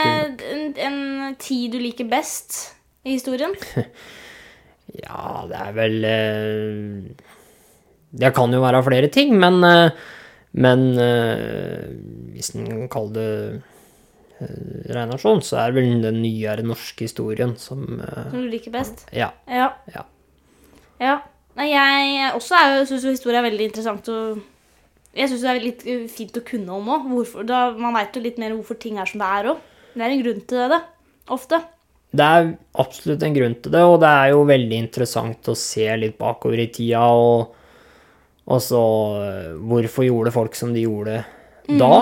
en, 0.51 0.65
en 0.83 1.37
tid 1.39 1.77
du 1.77 1.79
liker 1.79 2.09
best 2.11 2.75
i 3.07 3.17
historien? 3.19 3.55
Ja, 4.93 5.47
det 5.49 5.57
er 5.57 5.71
vel 5.73 6.05
eh, 6.05 7.29
Det 8.13 8.33
kan 8.37 8.53
jo 8.53 8.59
være 8.61 8.83
flere 8.85 9.09
ting, 9.15 9.31
men, 9.41 9.63
eh, 9.65 9.95
men 10.61 10.83
eh, 11.01 11.87
hvis 12.35 12.51
en 12.59 12.67
kan 12.67 12.91
kalle 12.93 13.15
det 13.17 13.31
reinasjon, 14.93 15.41
så 15.47 15.61
er 15.63 15.71
det 15.73 15.79
vel 15.79 16.03
den 16.03 16.19
nyere 16.25 16.65
norske 16.67 17.07
historien 17.07 17.55
som 17.63 17.87
Som 18.03 18.43
du 18.43 18.51
liker 18.51 18.75
best? 18.75 19.07
Ja. 19.15 19.31
Ja. 19.47 19.71
Ja. 19.95 20.03
Ja. 21.01 21.15
Nei, 21.59 21.69
jeg 21.75 22.33
også 22.39 22.57
er 22.57 22.79
jo- 22.79 22.87
syns 22.89 23.05
historie 23.11 23.39
er 23.39 23.45
veldig 23.51 23.69
interessant 23.69 24.09
og 24.09 24.41
Jeg 25.13 25.29
syns 25.29 25.43
det 25.45 25.51
er 25.51 25.61
litt 25.61 25.83
uh, 25.85 26.07
fint 26.09 26.37
å 26.41 26.41
kunne 26.41 26.73
om 26.73 26.87
òg. 26.89 27.05
Man 27.77 27.93
veit 27.93 28.15
jo 28.17 28.23
litt 28.25 28.39
mer 28.41 28.55
hvorfor 28.57 28.79
ting 28.81 28.97
er 28.97 29.05
som 29.05 29.21
det 29.21 29.29
er 29.29 29.51
òg. 29.53 29.59
Det 29.93 30.01
er 30.01 30.15
en 30.15 30.23
grunn 30.23 30.41
til 30.49 30.71
det, 30.73 30.79
ofte. 31.29 31.59
Det 32.13 32.25
er 32.25 32.49
absolutt 32.81 33.23
en 33.25 33.35
grunn 33.37 33.55
til 33.61 33.73
det, 33.73 33.83
og 33.85 33.99
det 34.01 34.09
er 34.09 34.31
jo 34.33 34.47
veldig 34.49 34.79
interessant 34.87 35.49
å 35.49 35.55
se 35.57 35.85
litt 35.97 36.17
bakover 36.17 36.61
i 36.65 36.67
tida, 36.73 37.05
og, 37.13 37.53
og 38.49 38.61
så 38.61 38.81
eh, 39.21 39.53
Hvorfor 39.57 40.05
gjorde 40.09 40.33
folk 40.33 40.57
som 40.57 40.73
de 40.73 40.87
gjorde 40.87 41.23
da? 41.69 41.93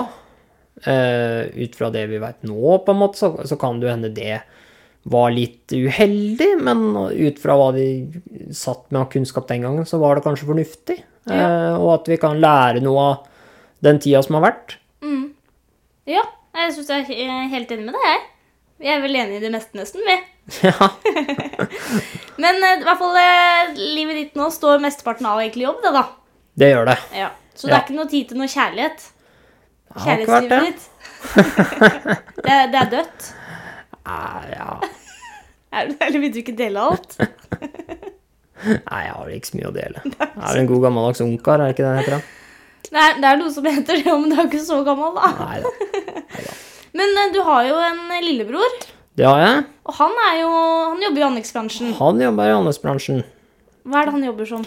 Uh, 0.87 1.51
ut 1.51 1.75
fra 1.77 1.91
det 1.93 2.07
vi 2.09 2.19
veit 2.23 2.47
nå, 2.47 2.77
på 2.83 2.95
en 2.95 2.99
måte, 3.03 3.19
så, 3.19 3.33
så 3.43 3.59
kan 3.59 3.79
det 3.79 3.87
jo 3.87 3.93
hende 3.93 4.15
det 4.15 4.39
var 5.03 5.31
litt 5.33 5.73
uheldig, 5.73 6.49
men 6.61 6.81
ut 7.09 7.39
fra 7.41 7.55
hva 7.57 7.71
vi 7.73 7.85
satt 8.53 8.83
med 8.91 9.01
av 9.01 9.07
kunnskap 9.13 9.47
den 9.49 9.63
gangen, 9.65 9.85
så 9.89 9.97
var 10.01 10.15
det 10.19 10.25
kanskje 10.27 10.45
fornuftig. 10.49 10.99
Eh, 11.29 11.73
og 11.77 11.93
at 11.99 12.09
vi 12.11 12.17
kan 12.21 12.37
lære 12.41 12.83
noe 12.85 13.01
av 13.07 13.23
den 13.81 13.97
tida 14.01 14.21
som 14.25 14.37
har 14.37 14.45
vært. 14.51 14.77
Ja, 16.09 16.21
jeg 16.57 16.73
syns 16.75 16.89
jeg 16.89 17.17
er 17.25 17.49
helt 17.51 17.71
enig 17.73 17.85
med 17.87 17.93
deg, 17.97 18.05
jeg. 18.11 18.21
Vi 18.81 18.89
er 18.89 19.01
vel 19.03 19.15
enige 19.15 19.37
i 19.37 19.43
det 19.43 19.51
meste, 19.53 19.77
nesten, 19.77 20.01
vi. 20.05 20.15
Ja, 20.65 20.87
Men 22.41 22.57
eh, 22.65 22.79
i 22.81 22.85
hvert 22.85 22.97
fall 22.97 23.17
eh, 23.21 23.75
livet 23.77 24.17
ditt 24.17 24.37
nå 24.39 24.47
står 24.53 24.81
mesteparten 24.81 25.27
av 25.29 25.41
egentlig 25.43 25.67
jobb, 25.67 25.81
det, 25.83 25.91
da. 25.93 26.01
det 26.57 26.71
gjør 26.71 26.89
det. 26.89 26.97
Ja. 27.19 27.29
Så 27.53 27.67
det 27.67 27.73
Ja. 27.73 27.77
er 27.77 27.85
ikke 27.85 27.97
noe 27.99 28.09
tid 28.09 28.29
til 28.31 28.39
noe 28.41 28.49
kjærlighet. 28.49 29.05
Kjærlighetslivet 30.01 30.65
ditt. 30.65 30.89
det, 32.47 32.57
det 32.73 32.79
er 32.81 32.89
dødt. 32.95 33.29
Nei, 34.07 34.51
ja. 34.55 34.71
Er, 35.71 35.87
eller 36.03 36.19
vil 36.19 36.33
du 36.35 36.41
ikke 36.41 36.51
dele 36.59 36.81
alt? 36.83 37.13
Nei, 38.61 39.01
jeg 39.05 39.13
har 39.15 39.29
ikke 39.31 39.47
så 39.47 39.55
mye 39.55 39.69
å 39.69 39.73
dele. 39.75 40.01
Jeg 40.03 40.25
er 40.27 40.41
vel 40.49 40.59
en 40.59 40.67
god 40.67 40.81
gammeldags 40.83 41.21
ungkar, 41.23 41.61
er 41.63 41.71
det 41.71 41.75
ikke 41.77 41.85
det 41.85 41.91
det 41.93 42.01
heter? 42.01 42.17
da? 42.17 42.41
Nei, 42.91 43.05
det 43.23 43.29
er 43.29 43.39
noe 43.39 43.53
som 43.55 43.67
heter 43.69 44.01
det, 44.01 44.11
men 44.11 44.33
du 44.33 44.35
er 44.35 44.49
ikke 44.49 44.59
så 44.65 44.81
gammel, 44.83 45.15
da. 45.15 45.29
Neida. 45.39 45.71
Neida. 46.35 46.57
Men 46.99 47.21
eh, 47.21 47.29
du 47.31 47.39
har 47.47 47.63
jo 47.69 47.77
en 47.79 48.01
lillebror, 48.25 48.73
Det 49.15 49.23
har 49.23 49.39
jeg. 49.39 49.61
og 49.87 49.95
han 49.95 50.17
jo 50.41 50.49
Han 50.91 51.05
jobber 51.05 51.21
i 51.21 51.27
anleggsbransjen. 51.29 51.93
Han 52.01 52.19
jobber 52.19 52.49
i 52.51 52.55
anleggsbransjen. 52.57 53.21
Hva 53.87 54.01
er 54.01 54.09
det 54.09 54.15
han 54.17 54.25
jobber 54.27 54.49
som? 54.49 54.65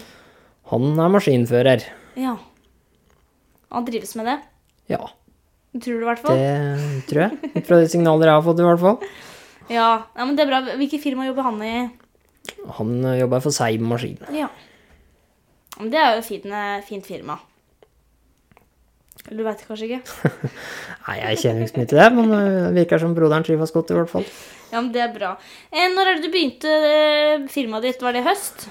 Han 0.73 0.89
er 1.05 1.13
maskinfører. 1.13 1.85
Ja. 2.17 2.39
Han 3.77 3.85
trives 3.85 4.15
med 4.17 4.31
det. 4.31 4.39
Ja, 4.89 5.05
Tror 5.75 5.99
du 5.99 6.05
i 6.05 6.07
hvert 6.07 6.23
fall. 6.23 6.39
det 6.39 7.07
tror 7.11 7.25
jeg. 7.25 7.53
Ut 7.57 7.67
fra 7.67 7.81
de 7.81 7.89
signaler 7.91 8.31
jeg 8.31 8.39
har 8.39 8.45
fått, 8.47 8.61
i 8.63 8.69
hvert 8.69 8.83
fall. 8.83 9.01
Ja. 9.73 9.89
ja, 10.15 10.25
men 10.25 10.37
det 10.37 10.45
er 10.45 10.53
bra. 10.53 10.61
Hvilket 10.79 11.03
firma 11.03 11.27
jobber 11.27 11.49
han 11.49 11.59
i? 11.67 11.75
Han 12.79 12.95
eh, 13.01 13.19
jobber 13.23 13.43
for 13.43 13.57
Seim 13.57 13.83
Maskin. 13.91 14.21
Ja. 14.37 14.53
Men 15.81 15.91
det 15.91 15.99
er 15.99 16.15
jo 16.15 16.23
et 16.23 16.29
fint, 16.29 16.47
fint 16.87 17.09
firma. 17.09 17.41
Eller 19.25 19.41
du 19.41 19.47
veit 19.47 19.63
kanskje 19.67 19.89
ikke? 19.89 20.31
Nei, 21.07 21.17
jeg 21.23 21.41
kjenner 21.43 21.65
ikke 21.65 21.73
så 21.73 21.81
mye 21.81 21.91
til 21.91 22.01
det, 22.03 22.09
men 22.19 22.33
eh, 22.37 22.61
det 22.69 22.73
virker 22.79 23.03
som 23.03 23.17
broderen 23.17 23.47
trives 23.47 23.73
godt, 23.75 23.91
i 23.91 23.99
hvert 23.99 24.13
fall. 24.13 24.27
Ja, 24.71 24.81
men 24.81 24.91
det 24.95 25.03
er 25.05 25.13
bra. 25.15 25.35
Eh, 25.73 25.89
når 25.95 26.11
er 26.11 26.19
det 26.19 26.27
du 26.27 26.35
begynte 26.35 26.71
eh, 26.71 27.47
firmaet 27.51 27.89
ditt? 27.89 28.05
Var 28.05 28.15
det 28.15 28.23
i 28.23 28.29
høst? 28.29 28.69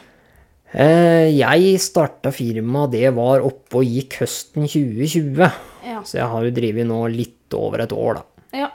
Eh, 0.74 1.30
Jeg 1.38 1.80
starta 1.82 2.32
firmaet, 2.34 2.92
det 2.96 3.12
var 3.15 3.44
oppe 3.46 3.82
og 3.82 3.86
gikk 3.86 4.20
høsten 4.24 4.65
2020. 4.65 5.44
Ja. 5.86 6.00
Så 6.08 6.18
jeg 6.18 6.30
har 6.32 6.46
jo 6.48 6.53
drevet 6.56 6.88
nå 6.89 7.01
litt 7.13 7.53
over 7.58 7.84
et 7.86 7.94
år, 7.94 8.22
da. 8.22 8.24
ja. 8.63 8.70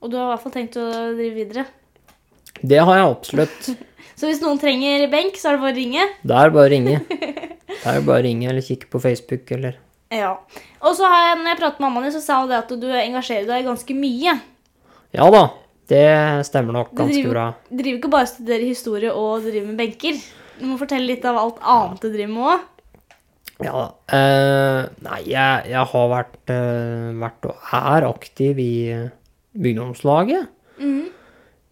Og 0.00 0.08
du 0.10 0.16
har 0.16 0.30
i 0.30 0.32
hvert 0.32 0.42
fall 0.46 0.52
tenkt 0.54 0.76
å 0.80 0.84
drive 1.12 1.34
videre? 1.36 1.66
Det 2.60 2.78
har 2.80 2.96
jeg 2.96 3.08
absolutt. 3.10 3.70
Så 4.20 4.28
hvis 4.28 4.40
noen 4.44 4.58
trenger 4.60 5.06
benk, 5.12 5.36
så 5.40 5.50
er 5.50 5.56
det 5.56 5.62
bare 5.64 5.72
å 5.72 5.76
ringe? 5.80 6.06
Det 6.28 6.36
er 6.36 6.50
bare 6.52 6.68
å 6.68 6.72
ringe. 6.72 6.96
Det 7.70 7.88
er 7.88 8.00
bare 8.04 8.20
å 8.20 8.24
ringe 8.24 8.48
eller 8.50 8.64
kikke 8.64 8.88
på 8.92 9.00
Facebook 9.00 9.48
eller 9.56 9.76
Ja. 10.12 10.34
Og 10.84 10.96
så 10.98 11.08
har 11.08 11.22
jeg, 11.28 11.38
når 11.40 11.52
jeg 11.54 11.60
pratet 11.60 11.80
med 11.80 11.86
mammaen 11.86 12.08
din, 12.08 12.14
så 12.16 12.20
sa 12.24 12.40
hun 12.42 12.50
det 12.50 12.58
at 12.58 12.72
du 12.80 12.88
engasjerer 12.90 13.46
deg 13.48 13.68
ganske 13.68 13.96
mye. 13.96 14.34
Ja 15.16 15.28
da, 15.32 15.42
det 15.90 16.46
stemmer 16.48 16.76
nok 16.76 16.92
Du 16.92 17.02
ganske 17.02 17.16
driver, 17.18 17.34
bra. 17.34 17.46
driver 17.70 17.98
ikke 17.98 18.12
bare 18.12 18.28
og 18.28 18.32
studerer 18.32 18.66
historie 18.66 19.12
og 19.12 19.46
driver 19.46 19.66
med 19.68 19.80
benker. 19.82 20.20
Du 20.60 20.66
må 20.68 20.78
fortelle 20.80 21.08
litt 21.08 21.26
av 21.26 21.40
alt 21.40 21.60
annet 21.60 22.04
du 22.04 22.08
driver 22.08 22.32
med 22.34 22.50
òg. 22.54 22.66
Ja 23.60 23.72
da. 23.76 23.86
Uh, 24.08 24.82
nei, 25.04 25.20
jeg, 25.28 25.70
jeg 25.74 25.86
har 25.92 26.10
vært, 26.14 26.36
uh, 26.48 27.10
vært 27.20 27.48
og 27.50 27.72
er 27.76 28.08
aktiv 28.08 28.60
i 28.62 28.74
bygdeomslaget. 29.52 30.48
Mm 30.80 30.92
-hmm. 30.96 31.08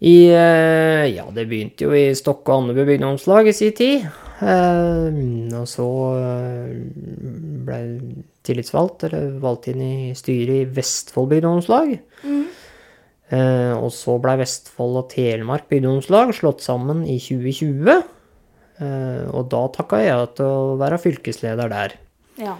I 0.00 0.16
uh, 0.30 1.04
Ja, 1.16 1.24
det 1.34 1.48
begynte 1.48 1.84
jo 1.84 1.92
i 1.92 2.14
Stokke 2.14 2.52
og 2.52 2.62
Andebu 2.62 2.84
bygdeomslag 2.84 3.48
i 3.48 3.52
sin 3.52 3.72
tid. 3.72 4.08
Eh, 4.38 5.16
og 5.58 5.66
så 5.66 5.86
eh, 6.14 6.74
ble 7.66 7.78
jeg 7.78 8.24
tillitsvalgt, 8.46 9.08
eller 9.08 9.32
valgt 9.42 9.66
inn 9.72 9.82
i 9.82 9.94
styret 10.16 10.60
i 10.62 10.68
Vestfold 10.76 11.32
bygdeungdomslag. 11.32 11.96
Eh, 12.22 12.44
og 13.76 13.90
så 13.92 14.14
ble 14.22 14.38
Vestfold 14.40 15.02
og 15.02 15.10
Telemark 15.12 15.66
bygdeungdomslag 15.68 16.30
slått 16.36 16.62
sammen 16.64 17.02
i 17.04 17.18
2020. 17.20 17.90
Eh, 18.78 19.24
og 19.34 19.50
da 19.52 19.60
takka 19.74 19.98
jeg 20.00 20.30
til 20.38 20.46
å 20.48 20.76
være 20.80 21.00
fylkesleder 21.02 21.68
der. 21.72 21.96
Ja. 22.40 22.54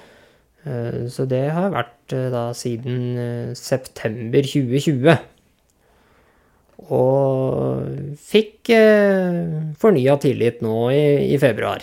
Eh, 0.67 1.07
Så 1.09 1.25
det 1.31 1.45
har 1.55 1.71
vært 1.73 2.13
eh, 2.13 2.29
da 2.35 2.49
siden 2.59 3.01
eh, 3.17 3.53
september 3.57 4.43
2020. 4.45 5.17
Og 6.95 8.17
fikk 8.29 8.71
eh, 8.75 9.73
fornya 9.81 10.19
tillit 10.23 10.61
nå 10.65 10.91
i, 10.95 11.05
i 11.35 11.39
februar. 11.43 11.83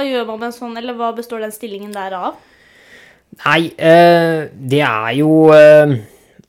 Hva 0.00 0.08
gjør 0.08 0.28
man 0.30 0.40
med 0.40 0.48
en 0.48 0.56
sånn, 0.56 0.78
eller 0.80 0.96
hva 0.96 1.12
består 1.12 1.42
den 1.44 1.52
stillingen 1.52 1.92
der 1.92 2.14
av? 2.16 2.38
Nei, 3.44 3.68
eh, 3.76 4.48
det 4.50 4.80
er 4.82 5.12
jo 5.20 5.50
eh, 5.54 5.92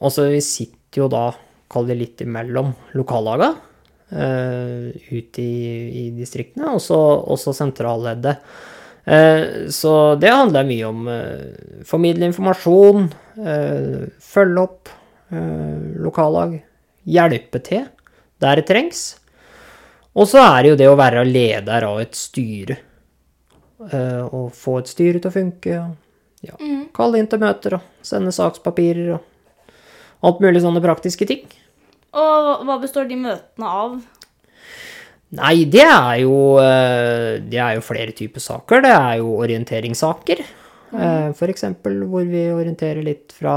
Altså, 0.02 0.32
vi 0.32 0.40
sitter 0.42 1.04
jo 1.04 1.10
da, 1.12 1.28
kall 1.70 1.86
det 1.86 1.98
litt 2.00 2.24
imellom 2.24 2.72
lokallaga. 2.98 3.52
Eh, 4.10 4.88
ute 5.14 5.44
i, 5.44 5.68
i 6.00 6.06
distriktene, 6.16 6.72
og 6.74 6.82
så 6.82 7.54
sentralleddet. 7.54 8.42
Så 9.74 9.92
det 10.22 10.34
handler 10.34 10.66
mye 10.66 10.90
om 10.90 11.08
formidle 11.90 12.28
informasjon, 12.30 13.08
følge 14.22 14.66
opp 14.66 14.92
lokallag, 16.02 16.60
hjelpe 17.10 17.64
til 17.66 17.88
der 18.42 18.62
det 18.62 18.68
trengs. 18.70 19.04
Og 20.18 20.30
så 20.34 20.42
er 20.44 20.62
det 20.62 20.74
jo 20.74 20.80
det 20.82 20.92
å 20.92 21.00
være 21.00 21.26
leder 21.30 21.88
av 21.88 22.02
et 22.04 22.18
styre. 22.18 22.78
Eh, 23.90 24.22
og 24.30 24.52
få 24.54 24.78
et 24.82 24.92
styre 24.92 25.22
til 25.22 25.32
å 25.32 25.34
funke. 25.34 25.80
og 25.82 25.98
ja, 26.42 26.56
kalle 26.98 27.20
inn 27.22 27.28
til 27.30 27.42
møter 27.42 27.76
og 27.78 28.06
sende 28.06 28.32
sakspapirer 28.34 29.12
og 29.14 30.26
alt 30.26 30.40
mulig 30.42 30.64
sånne 30.64 30.82
praktiske 30.82 31.28
ting. 31.30 31.44
Og 32.18 32.66
hva 32.68 32.80
består 32.82 33.06
de 33.10 33.20
møtene 33.22 33.68
av? 33.70 34.00
Nei, 35.38 35.64
det 35.72 35.86
er 35.86 36.16
jo, 36.24 36.58
eh, 36.60 37.40
det 37.46 37.62
er 37.62 37.78
jo 37.78 37.86
flere 37.86 38.12
typer 38.12 38.44
saker. 38.44 38.82
Det 38.84 38.92
er 38.92 39.22
jo 39.22 39.38
orienteringssaker. 39.40 40.44
For 40.92 41.48
eksempel 41.48 42.02
hvor 42.04 42.26
vi 42.28 42.50
orienterer 42.52 43.00
litt 43.06 43.32
fra 43.32 43.54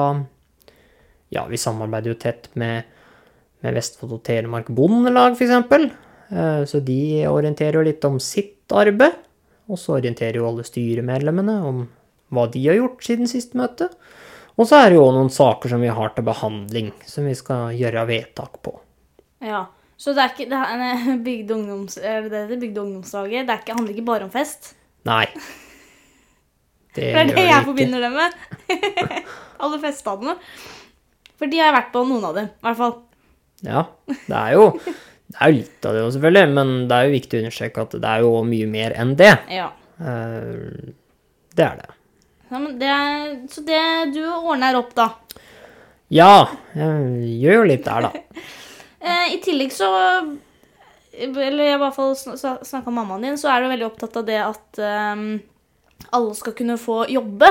Ja, 1.35 1.43
vi 1.51 1.59
samarbeider 1.59 2.13
jo 2.13 2.19
tett 2.23 2.47
med, 2.55 2.85
med 3.65 3.75
Vestfold 3.75 4.13
og 4.13 4.23
Telemark 4.23 4.69
Bondelag. 4.71 5.35
Eh, 5.35 6.65
Så 6.65 6.79
de 6.85 7.27
orienterer 7.27 7.81
jo 7.81 7.83
litt 7.89 8.05
om 8.07 8.21
sitt 8.23 8.71
arbeid. 8.71 9.17
Og 9.71 9.81
så 9.81 9.97
orienterer 9.99 10.41
jo 10.41 10.49
alle 10.49 10.65
styremedlemmene 10.67 11.55
om 11.65 11.85
hva 12.35 12.47
de 12.53 12.63
har 12.67 12.79
gjort 12.79 13.05
siden 13.07 13.31
sist 13.31 13.55
møte. 13.59 13.89
Og 14.55 14.69
så 14.69 14.79
er 14.85 14.93
det 14.93 14.99
jo 14.99 15.07
noen 15.15 15.33
saker 15.33 15.73
som 15.73 15.83
vi 15.83 15.91
har 15.91 16.13
til 16.15 16.27
behandling, 16.27 16.93
som 17.09 17.27
vi 17.27 17.35
skal 17.39 17.75
gjøre 17.79 18.07
vedtak 18.11 18.61
på. 18.63 18.77
Ja, 19.45 19.67
Så 19.97 20.13
det 20.13 20.23
er 20.25 20.33
ikke 20.33 20.49
det 20.51 20.59
er 20.59 21.09
en 21.15 21.25
bygde 21.25 21.55
ungdoms, 21.55 21.97
er 21.99 22.29
det 22.29 22.47
det 22.51 22.61
bygde 22.61 22.83
ungdomslaget? 22.83 23.47
Det 23.47 23.61
ikke, 23.61 23.77
handler 23.79 23.95
ikke 23.95 24.09
bare 24.11 24.27
om 24.27 24.33
fest? 24.35 24.75
Nei. 25.07 25.27
Det 26.95 27.11
det 27.15 27.25
er 27.25 27.33
det 27.33 27.49
jeg 27.49 27.67
forbinder 27.67 28.05
det 28.05 28.13
med. 28.15 28.39
Alle 29.63 29.81
feststadene. 29.83 30.37
For 31.39 31.51
de 31.51 31.59
har 31.59 31.71
jeg 31.71 31.79
vært 31.79 31.93
på, 31.95 32.05
noen 32.07 32.29
av 32.29 32.39
dem. 32.39 32.53
I 32.53 32.69
hvert 32.69 32.79
fall. 32.79 32.95
Ja, 33.65 33.87
det 34.29 34.39
er 34.39 34.55
jo 34.59 34.67
det 35.35 35.41
er 35.43 35.51
jo 35.51 35.57
litt 35.59 35.87
av 35.89 35.95
det 35.97 36.03
òg, 36.07 36.13
selvfølgelig, 36.15 36.53
men 36.55 36.69
det 36.89 36.97
er 36.97 37.09
jo 37.09 37.15
viktig 37.17 37.37
å 37.39 37.43
understreke 37.43 37.83
at 37.83 37.97
det 38.05 38.11
er 38.15 38.23
jo 38.23 38.31
mye 38.47 38.69
mer 38.71 38.95
enn 39.03 39.15
det. 39.19 39.33
Ja. 39.51 39.69
Eh, 39.99 40.93
Det 41.55 41.65
er 41.67 41.77
det. 41.83 41.91
ja 42.51 42.59
men 42.59 42.79
det 42.79 42.95
så 43.51 43.63
det 43.67 43.83
du 44.15 44.23
ordner 44.31 44.75
opp, 44.79 44.95
da. 44.95 45.09
Ja, 46.15 46.49
jeg 46.75 47.35
gjør 47.43 47.61
jo 47.61 47.69
litt 47.73 47.85
der, 47.87 48.09
da. 48.09 48.13
Eh, 49.05 49.35
I 49.35 49.39
tillegg 49.45 49.69
så 49.75 49.85
Eller 51.13 51.59
jeg 51.67 51.75
i 51.77 51.81
hvert 51.83 51.93
fall 51.93 52.15
snakka 52.17 52.87
med 52.89 52.95
mammaen 53.03 53.27
din, 53.27 53.37
så 53.37 53.51
er 53.53 53.61
du 53.61 53.69
veldig 53.69 53.85
opptatt 53.91 54.15
av 54.17 54.25
det 54.25 54.39
at 54.41 54.81
um, 54.81 55.27
alle 56.17 56.33
skal 56.39 56.55
kunne 56.57 56.79
få 56.81 57.03
jobbe. 57.13 57.51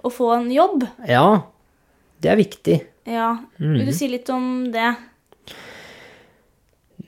Og 0.00 0.12
få 0.16 0.30
en 0.38 0.48
jobb. 0.52 0.86
Ja, 1.08 1.42
det 2.24 2.32
er 2.32 2.40
viktig. 2.40 2.78
Ja. 3.04 3.28
Vil 3.60 3.84
du 3.84 3.92
si 3.92 4.08
litt 4.08 4.28
om 4.32 4.70
det? 4.72 4.88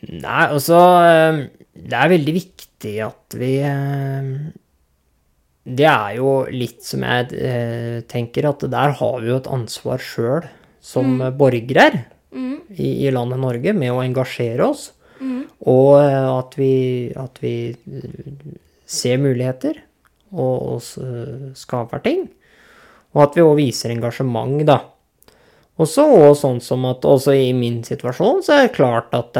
Nei, 0.08 0.44
altså 0.48 0.78
eh, 1.04 1.40
Det 1.76 1.96
er 1.96 2.12
veldig 2.14 2.34
viktig 2.36 2.94
at 3.04 3.36
vi 3.36 3.50
eh, 3.66 4.30
Det 5.68 5.88
er 5.90 6.14
jo 6.16 6.30
litt 6.48 6.80
som 6.86 7.04
jeg 7.04 7.34
eh, 7.36 7.98
tenker, 8.08 8.48
at 8.48 8.64
der 8.72 8.96
har 9.00 9.20
vi 9.20 9.28
jo 9.28 9.36
et 9.40 9.50
ansvar 9.50 10.00
sjøl 10.00 10.48
som 10.80 11.18
borgere 11.36 12.06
i, 12.72 13.04
i 13.04 13.10
landet 13.12 13.42
Norge 13.42 13.74
med 13.76 13.92
å 13.92 14.00
engasjere 14.00 14.64
oss. 14.64 14.86
Og 15.68 15.98
eh, 16.00 16.28
at 16.32 16.56
vi, 16.56 16.72
at 17.12 17.36
vi 17.42 17.54
ser 18.88 19.20
muligheter 19.20 19.82
og, 20.32 20.80
og 20.80 21.58
skaper 21.58 22.00
ting. 22.06 22.24
Og 23.12 23.26
at 23.26 23.36
vi 23.36 23.44
òg 23.44 23.58
viser 23.58 23.92
engasjement, 23.92 24.62
da. 24.64 24.80
Og 25.80 25.88
så 25.88 26.04
òg 26.04 26.34
sånn 26.36 26.60
som 26.64 26.84
at 26.88 27.06
også 27.08 27.34
i 27.36 27.52
min 27.56 27.80
situasjon 27.86 28.42
så 28.44 28.56
er 28.56 28.66
det 28.66 28.76
klart 28.76 29.14
at, 29.16 29.36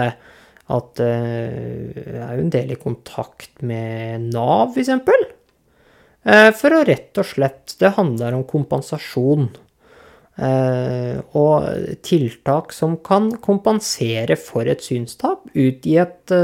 at 0.71 1.01
eh, 1.03 1.91
jeg 1.97 2.23
er 2.23 2.37
jo 2.37 2.45
en 2.45 2.53
del 2.55 2.73
i 2.75 2.79
kontakt 2.81 3.63
med 3.67 4.31
Nav, 4.35 4.77
for. 4.77 5.27
Eh, 6.25 6.51
For 6.57 6.77
å 6.77 6.85
rett 6.87 7.17
og 7.17 7.27
slett 7.27 7.77
Det 7.81 7.95
handler 7.97 8.37
om 8.37 8.45
kompensasjon. 8.49 9.49
Eh, 10.41 11.21
og 11.37 11.97
tiltak 12.07 12.73
som 12.73 12.97
kan 13.05 13.31
kompensere 13.43 14.39
for 14.41 14.69
et 14.71 14.85
synstap 14.85 15.49
ut 15.55 15.89
i 15.89 15.97
et 16.01 16.35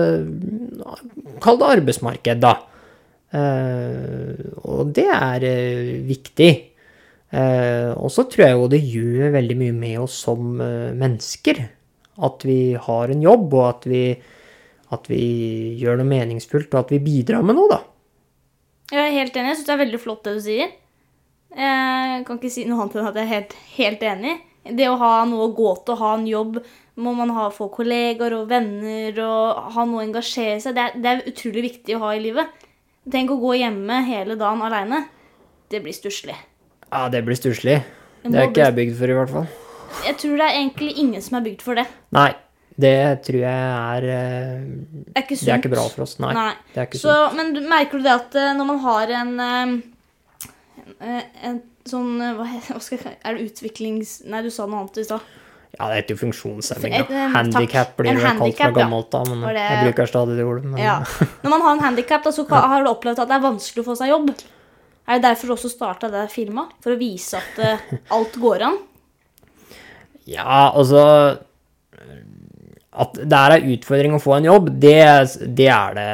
Kall 1.41 1.61
det 1.61 1.71
arbeidsmarked, 1.79 2.43
da. 2.43 2.57
Og 4.67 4.93
det 4.97 5.07
er 5.13 5.47
viktig. 6.07 6.51
Og 7.37 8.09
så 8.13 8.25
tror 8.31 8.45
jeg 8.45 8.57
jo 8.57 8.69
det 8.73 8.81
gjør 8.81 9.35
veldig 9.35 9.57
mye 9.61 9.77
med 9.77 9.99
oss 10.05 10.19
som 10.25 10.57
mennesker. 10.57 11.61
At 12.17 12.47
vi 12.49 12.75
har 12.81 13.13
en 13.13 13.23
jobb, 13.25 13.53
og 13.53 13.67
at 13.69 13.87
vi, 13.91 14.03
at 14.95 15.11
vi 15.11 15.23
gjør 15.81 16.01
noe 16.01 16.09
meningsfullt, 16.09 16.73
og 16.73 16.87
at 16.87 16.95
vi 16.95 17.03
bidrar 17.05 17.45
med 17.45 17.59
noe, 17.59 17.69
da. 17.73 17.83
Jeg 18.93 19.03
er 19.03 19.17
helt 19.19 19.37
enig. 19.37 19.51
Jeg 19.53 19.61
syns 19.61 19.69
det 19.69 19.75
er 19.75 19.85
veldig 19.85 20.01
flott 20.01 20.25
det 20.25 20.37
du 20.37 20.43
sier. 20.45 20.75
Jeg 21.57 22.25
kan 22.27 22.39
ikke 22.39 22.53
si 22.53 22.67
noe 22.69 22.85
annet 22.85 22.99
enn 23.01 23.09
at 23.11 23.19
jeg 23.19 23.27
er 23.27 23.33
helt, 23.33 23.57
helt 23.77 24.05
enig. 24.07 24.35
Det 24.77 24.89
å 24.91 24.99
ha 24.99 25.11
noe 25.29 25.47
å 25.47 25.55
gå 25.55 25.73
til, 25.85 25.95
å 25.95 26.01
ha 26.01 26.13
en 26.17 26.27
jobb, 26.29 26.59
må 27.03 27.13
man 27.17 27.31
ha 27.37 27.51
få 27.55 27.69
kollegaer 27.75 28.35
og 28.39 28.49
venner 28.51 29.19
og 29.23 29.73
ha 29.75 29.85
noe 29.87 30.01
å 30.01 30.07
engasjere 30.07 30.63
seg 30.65 30.75
det 30.79 30.87
er, 30.87 30.97
det 31.03 31.11
er 31.11 31.27
utrolig 31.29 31.67
viktig 31.69 31.97
å 31.97 32.03
ha 32.07 32.15
i 32.17 32.23
livet. 32.25 32.65
Tenk 33.13 33.31
å 33.31 33.39
gå 33.39 33.53
hjemme 33.61 34.01
hele 34.09 34.39
dagen 34.41 34.65
aleine. 34.67 35.05
Det 35.71 35.83
blir 35.85 35.95
stusslig. 35.95 36.35
Ja, 36.89 37.07
det 37.13 37.23
blir 37.27 37.39
stusslig. 37.39 37.83
Det 38.23 38.33
Det 38.33 38.41
er 38.41 38.51
ikke 38.51 38.65
jeg 38.65 38.79
bygd 38.81 38.99
for, 38.99 39.13
i 39.13 39.19
hvert 39.21 39.35
fall. 39.35 39.49
Jeg 40.07 40.17
tror 40.23 40.37
det 40.41 40.47
er 40.49 40.59
egentlig 40.61 40.93
ingen 41.03 41.23
som 41.23 41.39
er 41.39 41.47
bygd 41.47 41.63
for 41.65 41.79
det. 41.79 41.87
Nei, 42.17 42.29
det 42.77 42.95
tror 43.25 43.41
jeg 43.41 43.71
er 43.73 44.07
eh, 44.13 44.67
Det 44.67 45.17
er 45.17 45.23
ikke. 45.25 45.39
Det 45.41 45.53
er 45.55 45.61
ikke 45.63 45.73
bra 45.73 45.87
for 45.93 46.05
oss. 46.07 46.19
Nei. 46.23 46.33
Nei. 46.37 46.51
Det 46.75 46.83
er 46.83 46.89
ikke 46.91 47.01
Så, 47.01 47.15
sunt. 47.15 47.37
men 47.39 47.55
du, 47.57 47.63
merker 47.71 47.99
du 48.03 48.05
det 48.05 48.13
at 48.13 48.37
eh, 48.37 48.53
når 48.59 48.69
man 48.73 48.79
har 48.85 49.15
en, 49.23 49.33
eh, 49.41 49.75
en, 51.01 51.25
en 51.51 51.59
sånn 51.87 52.13
hva, 52.37 52.47
skal 52.83 52.99
Er 53.23 53.37
det 53.39 53.49
utviklings... 53.51 54.19
Nei, 54.27 54.43
du 54.45 54.51
sa 54.53 54.67
noe 54.67 54.83
annet 54.85 55.01
i 55.03 55.07
stad. 55.07 55.25
Ja, 55.77 55.89
det 55.91 55.97
heter 56.01 56.15
jo 56.15 56.21
funksjonshemming. 56.23 56.95
Handikap 57.35 57.97
blir 57.99 58.17
det 58.17 58.23
kalt 58.25 58.57
fra 58.57 58.71
gammelt 58.73 59.15
av, 59.19 59.27
men 59.29 59.43
det- 59.45 59.61
jeg 59.61 59.89
bruker 59.91 60.09
stadig 60.09 60.37
det 60.39 60.45
ordet. 60.49 60.65
Men, 60.65 60.81
Ja. 60.81 60.99
Når 61.45 61.53
man 61.53 61.65
har 61.67 61.73
en 61.77 61.85
handikap, 61.85 62.25
så 62.33 62.47
har 62.73 62.85
du 62.85 62.89
opplevd 62.91 63.21
at 63.21 63.29
det 63.29 63.37
er 63.37 63.45
vanskelig 63.45 63.85
å 63.85 63.89
få 63.91 63.97
seg 63.99 64.09
jobb. 64.13 64.31
Er 65.07 65.19
det 65.21 65.27
derfor 65.29 65.47
du 65.53 65.55
også 65.57 65.71
starta 65.71 66.09
det 66.11 66.25
firmaet? 66.33 66.73
For 66.83 66.97
å 66.97 66.99
vise 66.99 67.39
at 67.39 67.61
alt 68.11 68.39
går 68.43 68.65
an? 68.71 68.79
Ja, 70.27 70.73
altså 70.75 71.03
At 72.97 73.19
det 73.19 73.39
er 73.39 73.55
en 73.57 73.73
utfordring 73.75 74.17
å 74.17 74.23
få 74.23 74.39
en 74.39 74.49
jobb, 74.49 74.71
det, 74.83 74.99
det 75.55 75.69
er 75.71 75.97
det 75.99 76.07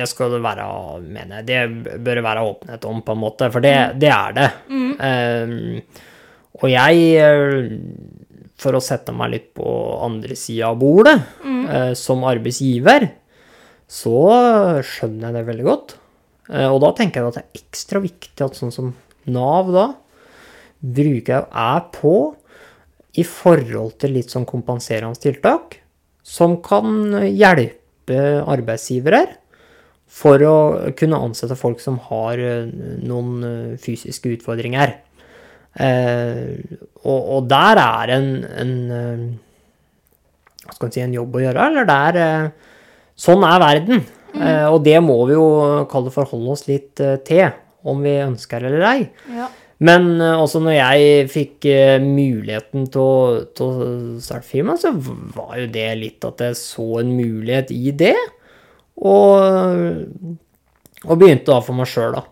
Det 0.00 0.06
skal 0.08 0.32
det 0.34 0.40
være, 0.44 0.66
mener 1.04 1.40
jeg. 1.40 1.46
Det 1.50 1.98
bør 2.00 2.20
det 2.20 2.24
være 2.24 2.44
åpenhet 2.46 2.86
om, 2.88 3.02
på 3.04 3.14
en 3.16 3.20
måte. 3.20 3.50
For 3.52 3.64
det, 3.64 3.74
det 4.00 4.10
er 4.14 4.36
det. 4.36 4.48
Eh, 5.06 6.04
og 6.60 6.66
jeg, 6.70 7.02
eh, 7.18 8.44
for 8.60 8.76
å 8.78 8.82
sette 8.84 9.12
meg 9.16 9.32
litt 9.34 9.48
på 9.56 9.66
andre 10.06 10.36
sida 10.38 10.70
av 10.70 10.78
bordet, 10.80 11.16
eh, 11.74 11.92
som 11.98 12.22
arbeidsgiver, 12.28 13.08
så 13.90 14.16
skjønner 14.86 15.30
jeg 15.30 15.36
det 15.40 15.46
veldig 15.50 15.66
godt. 15.66 15.96
Eh, 16.50 16.68
og 16.70 16.80
da 16.84 16.92
tenker 16.96 17.20
jeg 17.20 17.30
at 17.32 17.38
det 17.40 17.44
er 17.44 17.62
ekstra 17.64 18.02
viktig 18.04 18.46
at 18.46 18.58
sånn 18.58 18.74
som 18.74 18.94
Nav 19.30 19.68
da, 19.74 19.86
bruker 20.80 21.34
jeg 21.34 21.44
er 21.60 21.82
på 21.92 22.14
i 23.18 23.24
forhold 23.26 23.96
til 24.02 24.14
litt 24.14 24.30
sånn 24.30 24.46
kompenserende 24.48 25.18
tiltak, 25.20 25.80
som 26.22 26.58
kan 26.62 27.16
hjelpe 27.26 28.20
arbeidsgivere 28.46 29.24
for 30.10 30.42
å 30.42 30.56
kunne 30.98 31.20
ansette 31.22 31.56
folk 31.58 31.80
som 31.82 32.00
har 32.08 32.40
eh, 32.42 32.66
noen 33.06 33.44
eh, 33.46 33.76
fysiske 33.80 34.32
utfordringer. 34.34 34.96
Eh, 35.78 36.58
og, 37.06 37.46
der 37.48 37.78
er 37.78 38.12
en, 38.16 38.30
en 38.42 38.74
skal 40.66 40.88
man 40.88 40.94
si, 40.96 41.04
en 41.04 41.14
jobb 41.14 41.38
å 41.38 41.44
gjøre, 41.46 41.68
eller 41.70 41.88
der 41.88 42.20
Sånn 43.20 43.42
er 43.44 43.58
verden. 43.60 43.98
Eh, 44.32 44.66
og 44.70 44.78
det 44.86 44.96
må 45.04 45.18
vi 45.28 45.34
jo 45.34 45.46
kalle 45.92 46.12
forholde 46.14 46.54
oss 46.54 46.62
litt 46.70 47.02
til, 47.26 47.50
om 47.84 48.00
vi 48.00 48.14
ønsker 48.24 48.64
eller 48.64 48.84
ei. 48.88 49.02
Ja. 49.36 49.50
Men 49.80 50.10
eh, 50.20 50.36
også 50.36 50.60
når 50.60 50.76
jeg 50.76 51.28
fikk 51.32 51.68
eh, 51.70 52.02
muligheten 52.04 52.84
til 52.92 53.00
å, 53.00 53.70
starte 54.20 54.48
firma, 54.48 54.76
så 54.80 54.92
var 54.92 55.56
jo 55.62 55.70
det 55.72 55.88
litt 55.96 56.26
at 56.28 56.44
jeg 56.44 56.58
så 56.60 56.86
en 57.00 57.14
mulighet 57.16 57.72
i 57.72 57.94
det. 57.96 58.16
Og, 59.00 60.36
og 61.06 61.16
begynte 61.16 61.48
da 61.48 61.62
for 61.64 61.78
meg 61.78 61.88
sjøl, 61.88 62.18
da. 62.18 62.26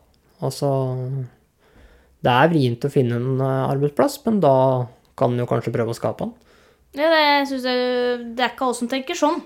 Altså 0.45 0.69
Det 2.23 2.31
er 2.31 2.51
vrient 2.53 2.85
å 2.85 2.93
finne 2.93 3.17
en 3.17 3.41
eh, 3.41 3.65
arbeidsplass, 3.73 4.21
men 4.27 4.43
da 4.45 4.55
kan 5.19 5.33
en 5.33 5.41
jo 5.41 5.49
kanskje 5.49 5.73
prøve 5.75 5.97
å 5.97 5.99
skape 5.99 6.27
den. 6.27 6.37
Ja, 6.99 7.09
det, 7.13 7.49
synes 7.49 7.65
jeg, 7.69 8.21
det 8.37 8.45
er 8.45 8.53
ikke 8.53 8.69
alle 8.69 8.77
som 8.77 8.93
tenker 8.93 9.17
sånn, 9.17 9.41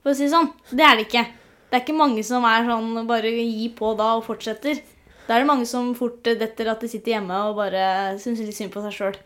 for 0.00 0.12
å 0.12 0.16
si 0.16 0.24
det 0.26 0.32
sånn. 0.32 0.48
Det 0.72 0.84
er 0.84 0.96
det 0.96 1.06
ikke. 1.10 1.28
Det 1.68 1.76
er 1.76 1.84
ikke 1.84 2.00
mange 2.00 2.24
som 2.24 2.44
er 2.48 2.64
sånn 2.68 3.04
bare 3.08 3.30
gi 3.34 3.68
på 3.76 3.92
da 3.98 4.14
og 4.16 4.24
fortsetter. 4.24 4.80
Da 5.24 5.36
er 5.36 5.44
det 5.44 5.48
mange 5.48 5.68
som 5.68 5.92
fort 5.96 6.26
eh, 6.28 6.38
detter 6.40 6.68
at 6.72 6.82
de 6.84 6.90
sitter 6.90 7.16
hjemme 7.16 7.38
og 7.48 7.58
bare 7.58 7.84
syns 8.20 8.42
litt 8.44 8.56
synd 8.56 8.72
på 8.74 8.82
seg 8.84 8.96
sjøl. 8.96 9.18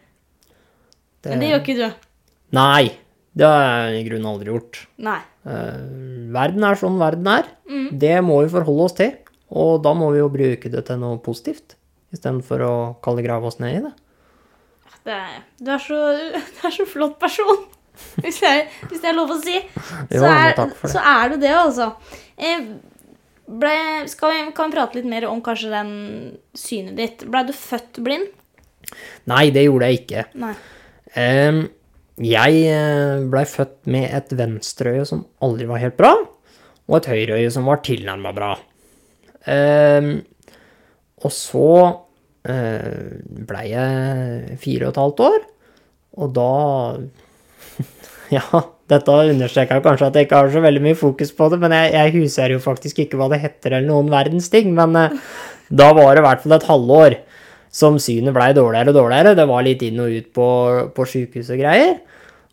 Men 1.26 1.42
det 1.42 1.50
gjør 1.50 1.64
ikke 1.64 1.78
du. 1.78 1.86
Nei, 2.56 2.84
det 3.36 3.48
har 3.48 3.64
jeg 3.66 4.00
i 4.00 4.04
grunnen 4.06 4.28
aldri 4.30 4.52
gjort. 4.52 4.82
Nei. 5.02 5.20
Uh, 5.48 6.28
verden 6.34 6.64
er 6.64 6.78
sånn 6.78 7.00
verden 7.00 7.26
er. 7.32 7.48
Det 7.98 8.14
må 8.24 8.38
vi 8.44 8.52
forholde 8.52 8.86
oss 8.86 8.96
til. 8.98 9.16
Og 9.48 9.80
da 9.84 9.94
må 9.96 10.10
vi 10.12 10.20
jo 10.20 10.28
bruke 10.32 10.70
det 10.72 10.84
til 10.88 11.00
noe 11.00 11.18
positivt, 11.24 11.76
istedenfor 12.12 12.64
å 12.66 12.74
kalle 13.04 13.24
grave 13.24 13.48
oss 13.48 13.58
ned 13.62 13.78
i 13.78 13.82
det. 13.86 13.94
Det 15.08 15.18
du, 15.64 15.70
er 15.72 15.80
så, 15.80 15.98
du 16.36 16.66
er 16.68 16.74
så 16.74 16.84
flott 16.88 17.16
person, 17.20 17.62
hvis, 18.22 18.42
det 18.42 19.00
er 19.00 19.16
lov 19.16 19.32
å 19.32 19.38
si. 19.40 19.56
Så 20.12 20.20
jo, 20.20 20.26
er, 20.28 20.52
det. 20.58 20.92
så 20.92 21.00
er 21.00 21.32
du 21.32 21.38
det, 21.40 21.54
altså. 21.56 21.90
Eh, 22.36 22.68
ble, 23.48 23.74
vi, 24.04 24.38
kan 24.54 24.70
vi 24.70 24.76
prate 24.76 24.98
litt 24.98 25.08
mer 25.08 25.28
om 25.28 25.40
kanskje 25.44 25.72
den 25.72 25.92
synet 26.56 26.98
ditt? 26.98 27.24
Blei 27.30 27.46
du 27.48 27.54
født 27.56 28.00
blind? 28.04 28.28
Nei, 29.28 29.48
det 29.54 29.66
gjorde 29.66 29.88
jeg 29.88 30.02
ikke. 30.02 30.24
Nei. 30.40 30.54
Um, 31.18 31.62
jeg 32.18 32.62
eh, 32.66 33.20
blei 33.30 33.44
født 33.46 33.86
med 33.90 34.08
et 34.16 34.32
venstreøye 34.36 35.04
som 35.08 35.22
aldri 35.44 35.68
var 35.70 35.82
helt 35.82 35.96
bra, 35.98 36.12
og 36.88 36.96
et 36.98 37.08
høyreøye 37.12 37.52
som 37.54 37.68
var 37.68 37.82
tilnærma 37.86 38.32
bra. 38.34 38.50
Um, 39.48 40.10
og 41.22 41.32
så 41.34 41.68
uh, 42.48 43.06
blei 43.48 43.64
jeg 43.70 44.58
fire 44.60 44.88
og 44.88 44.92
et 44.92 45.00
halvt 45.04 45.24
år, 45.28 45.46
og 46.18 46.34
da 46.36 46.50
Ja, 48.36 48.42
dette 48.92 49.14
understreker 49.32 49.80
kanskje 49.84 50.06
at 50.10 50.16
jeg 50.18 50.26
ikke 50.26 50.36
har 50.42 50.50
så 50.52 50.60
veldig 50.64 50.82
mye 50.84 50.96
fokus 50.98 51.30
på 51.36 51.46
det, 51.52 51.58
men 51.62 51.72
jeg, 51.72 51.92
jeg 51.94 52.12
huser 52.18 52.52
jo 52.52 52.58
faktisk 52.60 52.98
ikke 53.04 53.16
hva 53.20 53.28
det 53.32 53.38
heter 53.40 53.76
eller 53.78 53.88
noen 53.88 54.10
verdens 54.12 54.50
ting, 54.52 54.74
men 54.76 54.96
eh, 55.00 55.14
da 55.70 55.90
var 55.96 56.14
det 56.16 56.22
i 56.22 56.26
hvert 56.26 56.42
fall 56.44 56.56
et 56.58 56.66
halvår 56.68 57.16
som 57.78 57.96
synet 58.00 58.32
blei 58.36 58.50
dårligere 58.56 58.92
og 58.92 58.96
dårligere. 58.96 59.34
Det 59.36 59.46
var 59.48 59.64
litt 59.66 59.82
inn 59.84 60.00
og 60.04 60.12
ut 60.12 60.28
på, 60.36 60.48
på 60.96 61.06
sjukehus 61.08 61.50
og 61.54 61.60
greier, 61.60 61.98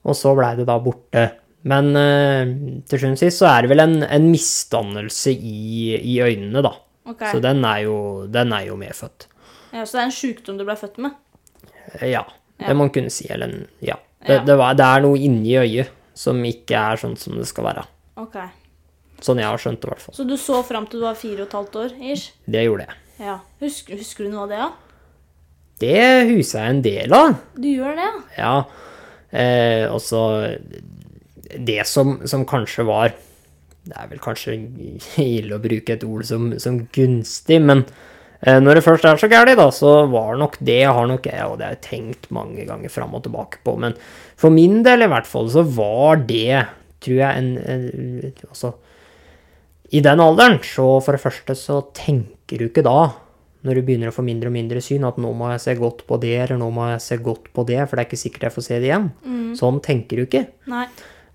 og 0.05 0.15
så 0.19 0.33
blei 0.37 0.53
det 0.59 0.65
da 0.69 0.75
borte. 0.83 1.25
Men 1.65 1.91
eh, 1.97 2.55
til 2.87 2.99
sjuende 3.01 3.17
og 3.17 3.23
sist 3.23 3.39
så 3.41 3.47
er 3.49 3.65
det 3.65 3.71
vel 3.73 3.83
en, 3.83 3.95
en 4.05 4.27
misdannelse 4.31 5.31
i, 5.35 5.95
i 5.97 6.17
øynene, 6.23 6.61
da. 6.65 6.75
Okay. 7.09 7.31
Så 7.35 7.39
den 7.43 7.63
er 7.67 7.83
jo, 7.85 7.95
den 8.33 8.51
er 8.55 8.67
jo 8.69 8.75
medfødt. 8.79 9.27
Ja, 9.75 9.83
så 9.85 9.97
det 9.97 10.01
er 10.03 10.07
en 10.09 10.15
sjukdom 10.19 10.59
du 10.59 10.65
ble 10.67 10.75
født 10.79 10.99
med? 11.03 11.15
Ja, 12.01 12.23
Ja. 12.55 12.69
det 12.69 12.75
må 12.77 12.85
man 12.85 12.91
kunne 12.95 13.11
si. 13.11 13.25
Eller 13.27 13.49
en- 13.51 13.65
ja. 13.83 13.97
Det, 14.25 14.39
det, 14.47 14.55
var, 14.57 14.75
det 14.77 14.85
er 14.85 15.03
noe 15.05 15.19
inni 15.21 15.57
øyet 15.61 15.91
som 16.15 16.39
ikke 16.47 16.79
er 16.79 17.01
sånn 17.01 17.17
som 17.19 17.35
det 17.37 17.47
skal 17.49 17.67
være. 17.67 17.83
Ok. 18.21 18.37
Sånn 19.23 19.39
jeg 19.41 19.47
har 19.47 19.61
skjønt 19.61 19.81
det, 19.81 19.87
i 19.87 19.91
hvert 19.91 20.03
fall. 20.05 20.15
Så 20.17 20.25
du 20.27 20.35
så 20.39 20.61
fram 20.67 20.87
til 20.89 21.01
du 21.03 21.07
var 21.07 21.19
fire 21.19 21.43
og 21.43 21.49
et 21.49 21.57
halvt 21.59 21.77
år? 21.81 21.93
ish? 22.13 22.31
Det 22.47 22.63
gjorde 22.65 22.87
jeg. 22.87 22.97
Ja. 23.25 23.37
Husker, 23.63 23.99
husker 23.99 24.25
du 24.25 24.33
noe 24.33 24.45
av 24.45 24.51
det? 24.51 24.59
Ja? 24.63 24.71
Det 25.85 26.01
huser 26.31 26.63
jeg 26.63 26.73
en 26.73 26.81
del 26.85 27.15
av. 27.15 27.37
Du 27.59 27.67
gjør 27.67 27.99
det, 27.99 28.07
ja? 28.07 28.19
Ja. 28.39 28.55
Eh, 29.35 29.85
og 29.91 29.99
så 29.99 30.21
Det 31.67 31.81
som, 31.89 32.21
som 32.29 32.45
kanskje 32.47 32.85
var 32.87 33.09
Det 33.83 33.95
er 33.97 34.07
vel 34.07 34.21
kanskje 34.23 34.53
ille 35.19 35.57
å 35.57 35.59
bruke 35.59 35.97
et 35.97 36.05
ord 36.07 36.23
som, 36.23 36.53
som 36.61 36.77
gunstig, 36.95 37.59
men 37.61 37.83
når 38.45 38.77
det 38.77 38.85
først 38.85 39.05
er 39.09 39.17
så 39.17 39.29
gærent, 39.31 39.57
da, 39.57 39.67
så 39.73 39.91
var 40.11 40.35
nok 40.37 40.59
det 40.61 40.83
har 40.85 41.07
nok 41.09 41.25
jeg, 41.25 41.45
og 41.49 41.57
det 41.57 41.65
har 41.65 41.75
jeg 41.77 41.85
tenkt 41.87 42.27
mange 42.35 42.65
ganger 42.67 42.91
fram 42.93 43.15
og 43.17 43.23
tilbake 43.25 43.61
på, 43.65 43.73
men 43.81 43.95
for 44.37 44.53
min 44.53 44.83
del 44.85 45.05
i 45.05 45.09
hvert 45.09 45.25
fall, 45.29 45.49
så 45.49 45.63
var 45.65 46.21
det 46.29 46.65
tror 47.05 47.21
jeg 47.21 47.41
en, 47.41 47.51
en 47.57 48.33
Altså, 48.49 48.73
i 49.95 50.01
den 50.03 50.21
alderen, 50.21 50.57
så 50.65 50.87
for 51.03 51.15
det 51.15 51.21
første 51.21 51.55
så 51.57 51.79
tenker 51.95 52.59
du 52.59 52.67
ikke 52.67 52.83
da, 52.85 53.13
når 53.65 53.79
du 53.79 53.85
begynner 53.85 54.11
å 54.11 54.15
få 54.15 54.25
mindre 54.25 54.49
og 54.51 54.55
mindre 54.55 54.81
syn, 54.83 55.05
at 55.07 55.17
nå 55.21 55.31
må 55.37 55.49
jeg 55.53 55.61
se 55.63 55.75
godt 55.79 56.03
på 56.09 56.17
det, 56.21 56.35
eller 56.43 56.59
nå 56.61 56.69
må 56.73 56.89
jeg 56.91 57.03
se 57.05 57.17
godt 57.21 57.49
på 57.53 57.65
det, 57.69 57.79
for 57.85 57.97
det 57.97 58.03
er 58.03 58.09
ikke 58.09 58.21
sikkert 58.21 58.47
jeg 58.47 58.55
får 58.57 58.65
se 58.67 58.79
det 58.81 58.89
igjen. 58.91 59.07
Sånn 59.57 59.79
tenker 59.85 60.21
du 60.21 60.25
ikke. 60.25 60.43
Nei. 60.69 60.85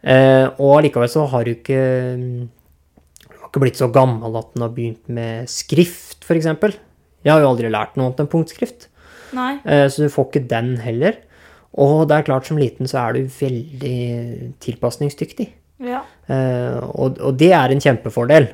Eh, 0.00 0.46
og 0.62 0.76
allikevel 0.78 1.10
så 1.12 1.26
har 1.28 1.44
du 1.44 1.50
ikke 1.52 1.76
Du 1.76 3.34
har 3.36 3.50
ikke 3.50 3.60
blitt 3.60 3.76
så 3.76 3.90
gammel 3.92 4.38
at 4.38 4.54
den 4.54 4.62
har 4.64 4.70
begynt 4.72 5.10
med 5.12 5.50
skrift, 5.50 6.22
f.eks. 6.24 6.46
Jeg 7.24 7.34
har 7.34 7.42
jo 7.42 7.50
aldri 7.52 7.70
lært 7.72 7.96
noe 7.98 8.08
annet 8.08 8.22
enn 8.24 8.30
punktskrift. 8.32 8.88
Nei. 9.36 9.54
Eh, 9.64 9.86
så 9.92 10.06
du 10.06 10.12
får 10.12 10.30
ikke 10.30 10.46
den 10.50 10.74
heller. 10.82 11.18
Og 11.80 12.08
det 12.10 12.16
er 12.16 12.26
klart, 12.26 12.48
som 12.48 12.58
liten 12.58 12.88
så 12.90 13.04
er 13.04 13.16
du 13.18 13.34
veldig 13.34 13.98
tilpasningsdyktig. 14.64 15.46
Ja. 15.86 16.02
Eh, 16.28 16.78
og, 16.90 17.20
og 17.22 17.36
det 17.40 17.52
er 17.56 17.72
en 17.72 17.82
kjempefordel. 17.82 18.50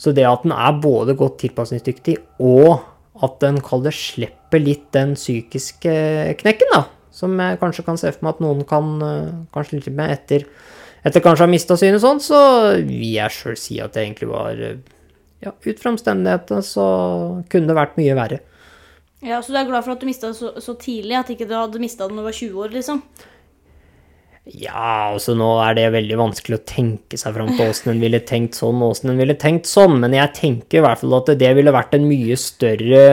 Så 0.00 0.14
det 0.14 0.26
at 0.26 0.44
den 0.46 0.54
er 0.54 0.80
både 0.82 1.16
godt 1.18 1.38
tilpasningsdyktig, 1.42 2.16
og 2.42 2.82
at 3.22 3.38
den 3.42 3.60
kaller 3.62 3.94
slipper 3.94 4.62
litt 4.62 4.88
den 4.94 5.14
psykiske 5.18 5.92
knekken, 6.40 6.72
da. 6.74 6.84
Som 7.14 7.38
jeg 7.38 7.60
kanskje 7.60 7.84
kan 7.86 7.98
se 8.00 8.10
for 8.10 8.26
meg 8.26 8.34
at 8.34 8.42
noen 8.42 8.64
kan 8.66 8.94
eh, 9.06 9.36
kanskje 9.54 9.78
litt 9.78 9.92
med 9.94 10.14
etter, 10.16 10.48
etter 11.06 11.22
kanskje 11.22 11.44
å 11.44 11.46
ha 11.46 11.52
mista 11.52 11.76
synet 11.78 12.02
sånn, 12.02 12.22
så 12.22 12.40
vil 12.80 13.12
jeg 13.12 13.34
sjøl 13.34 13.58
si 13.60 13.78
at 13.82 13.94
det 13.94 14.02
egentlig 14.06 14.30
var 14.32 14.62
Ja, 15.44 15.52
ut 15.52 15.80
fra 15.82 15.92
omstendighetene 15.92 16.64
så 16.64 16.88
kunne 17.52 17.70
det 17.70 17.76
vært 17.78 17.98
mye 18.00 18.16
verre. 18.16 18.40
ja. 19.24 19.42
Så 19.42 19.52
du 19.52 19.58
er 19.60 19.68
glad 19.68 19.84
for 19.84 19.94
at 19.94 20.02
du 20.02 20.08
mista 20.08 20.30
det 20.32 20.38
så, 20.40 20.54
så 20.62 20.74
tidlig? 20.80 21.18
At 21.20 21.30
ikke 21.34 21.48
du 21.50 21.54
hadde 21.56 21.82
mista 21.82 22.08
det 22.08 22.16
når 22.16 22.24
du 22.24 22.28
var 22.30 22.38
20 22.40 22.64
år, 22.64 22.74
liksom? 22.78 23.02
Ja, 24.44 25.12
altså 25.14 25.32
nå 25.32 25.46
er 25.64 25.76
det 25.78 25.86
veldig 25.94 26.16
vanskelig 26.20 26.58
å 26.58 26.64
tenke 26.68 27.16
seg 27.16 27.32
fram 27.32 27.54
til 27.56 27.70
åssen 27.70 27.94
en 27.94 28.02
ville 28.02 28.20
tenkt 28.28 28.58
sånn 28.58 28.82
og 28.84 28.92
åssen 28.92 29.14
en 29.14 29.20
ville 29.22 29.36
tenkt 29.40 29.64
sånn, 29.70 29.96
men 30.02 30.12
jeg 30.12 30.34
tenker 30.36 30.82
i 30.82 30.84
hvert 30.84 31.00
fall 31.00 31.16
at 31.16 31.30
det 31.40 31.52
ville 31.56 31.72
vært 31.72 31.96
en 31.96 32.04
mye 32.10 32.36
større 32.36 33.04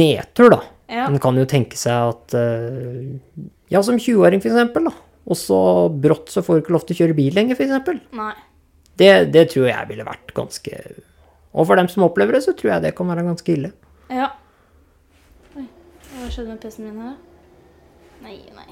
nedtur, 0.00 0.48
da. 0.54 0.62
Ja. 0.88 1.10
En 1.10 1.20
kan 1.20 1.36
jo 1.36 1.44
tenke 1.50 1.76
seg 1.76 2.12
at 2.14 2.36
eh, 2.38 3.18
Ja, 3.74 3.82
som 3.84 3.98
20-åring, 3.98 4.40
for 4.40 4.54
eksempel, 4.54 4.88
da. 4.88 4.94
Og 5.26 5.36
så 5.36 5.58
brått 5.90 6.30
så 6.32 6.40
får 6.46 6.56
du 6.56 6.64
ikke 6.64 6.76
lov 6.76 6.86
til 6.86 6.96
å 6.96 7.00
kjøre 7.02 7.18
bil 7.18 7.36
lenger, 7.36 7.58
for 7.58 7.66
eksempel. 7.66 8.00
Nei. 8.16 8.32
Det, 8.96 9.10
det 9.34 9.48
tror 9.52 9.66
jeg 9.68 9.90
ville 9.90 10.06
vært 10.08 10.32
ganske 10.36 10.76
Og 11.56 11.64
for 11.68 11.74
dem 11.80 11.88
som 11.88 12.04
opplever 12.04 12.32
det, 12.36 12.42
så 12.44 12.52
tror 12.52 12.70
jeg 12.74 12.82
det 12.84 12.96
kan 12.96 13.08
være 13.08 13.24
ganske 13.24 13.52
ille. 13.52 13.70
Ja. 14.12 14.26
Oi, 15.56 15.64
hva 15.64 16.28
skjedde 16.28 16.52
med 16.52 16.60
PC-en 16.60 16.90
min 16.90 17.00
her. 17.00 17.14
Nei, 18.24 18.36
nei. 18.56 18.70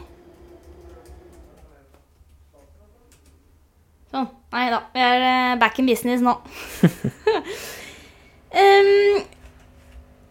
Sånn. 4.13 4.29
Nei 4.55 4.69
da. 4.71 4.79
Vi 4.95 5.01
er 5.03 5.21
eh, 5.27 5.59
back 5.59 5.79
in 5.81 5.89
business 5.89 6.21
nå. 6.23 6.33
um, 8.63 9.19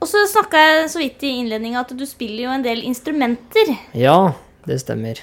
og 0.04 0.08
så 0.08 0.18
snakka 0.30 0.58
jeg 0.62 0.90
så 0.94 1.00
vidt 1.02 1.24
i 1.26 1.30
innledninga 1.42 1.82
at 1.82 1.92
du 1.98 2.06
spiller 2.08 2.44
jo 2.46 2.52
en 2.54 2.66
del 2.66 2.80
instrumenter. 2.86 3.68
Ja, 3.98 4.34
det 4.70 4.78
stemmer. 4.86 5.16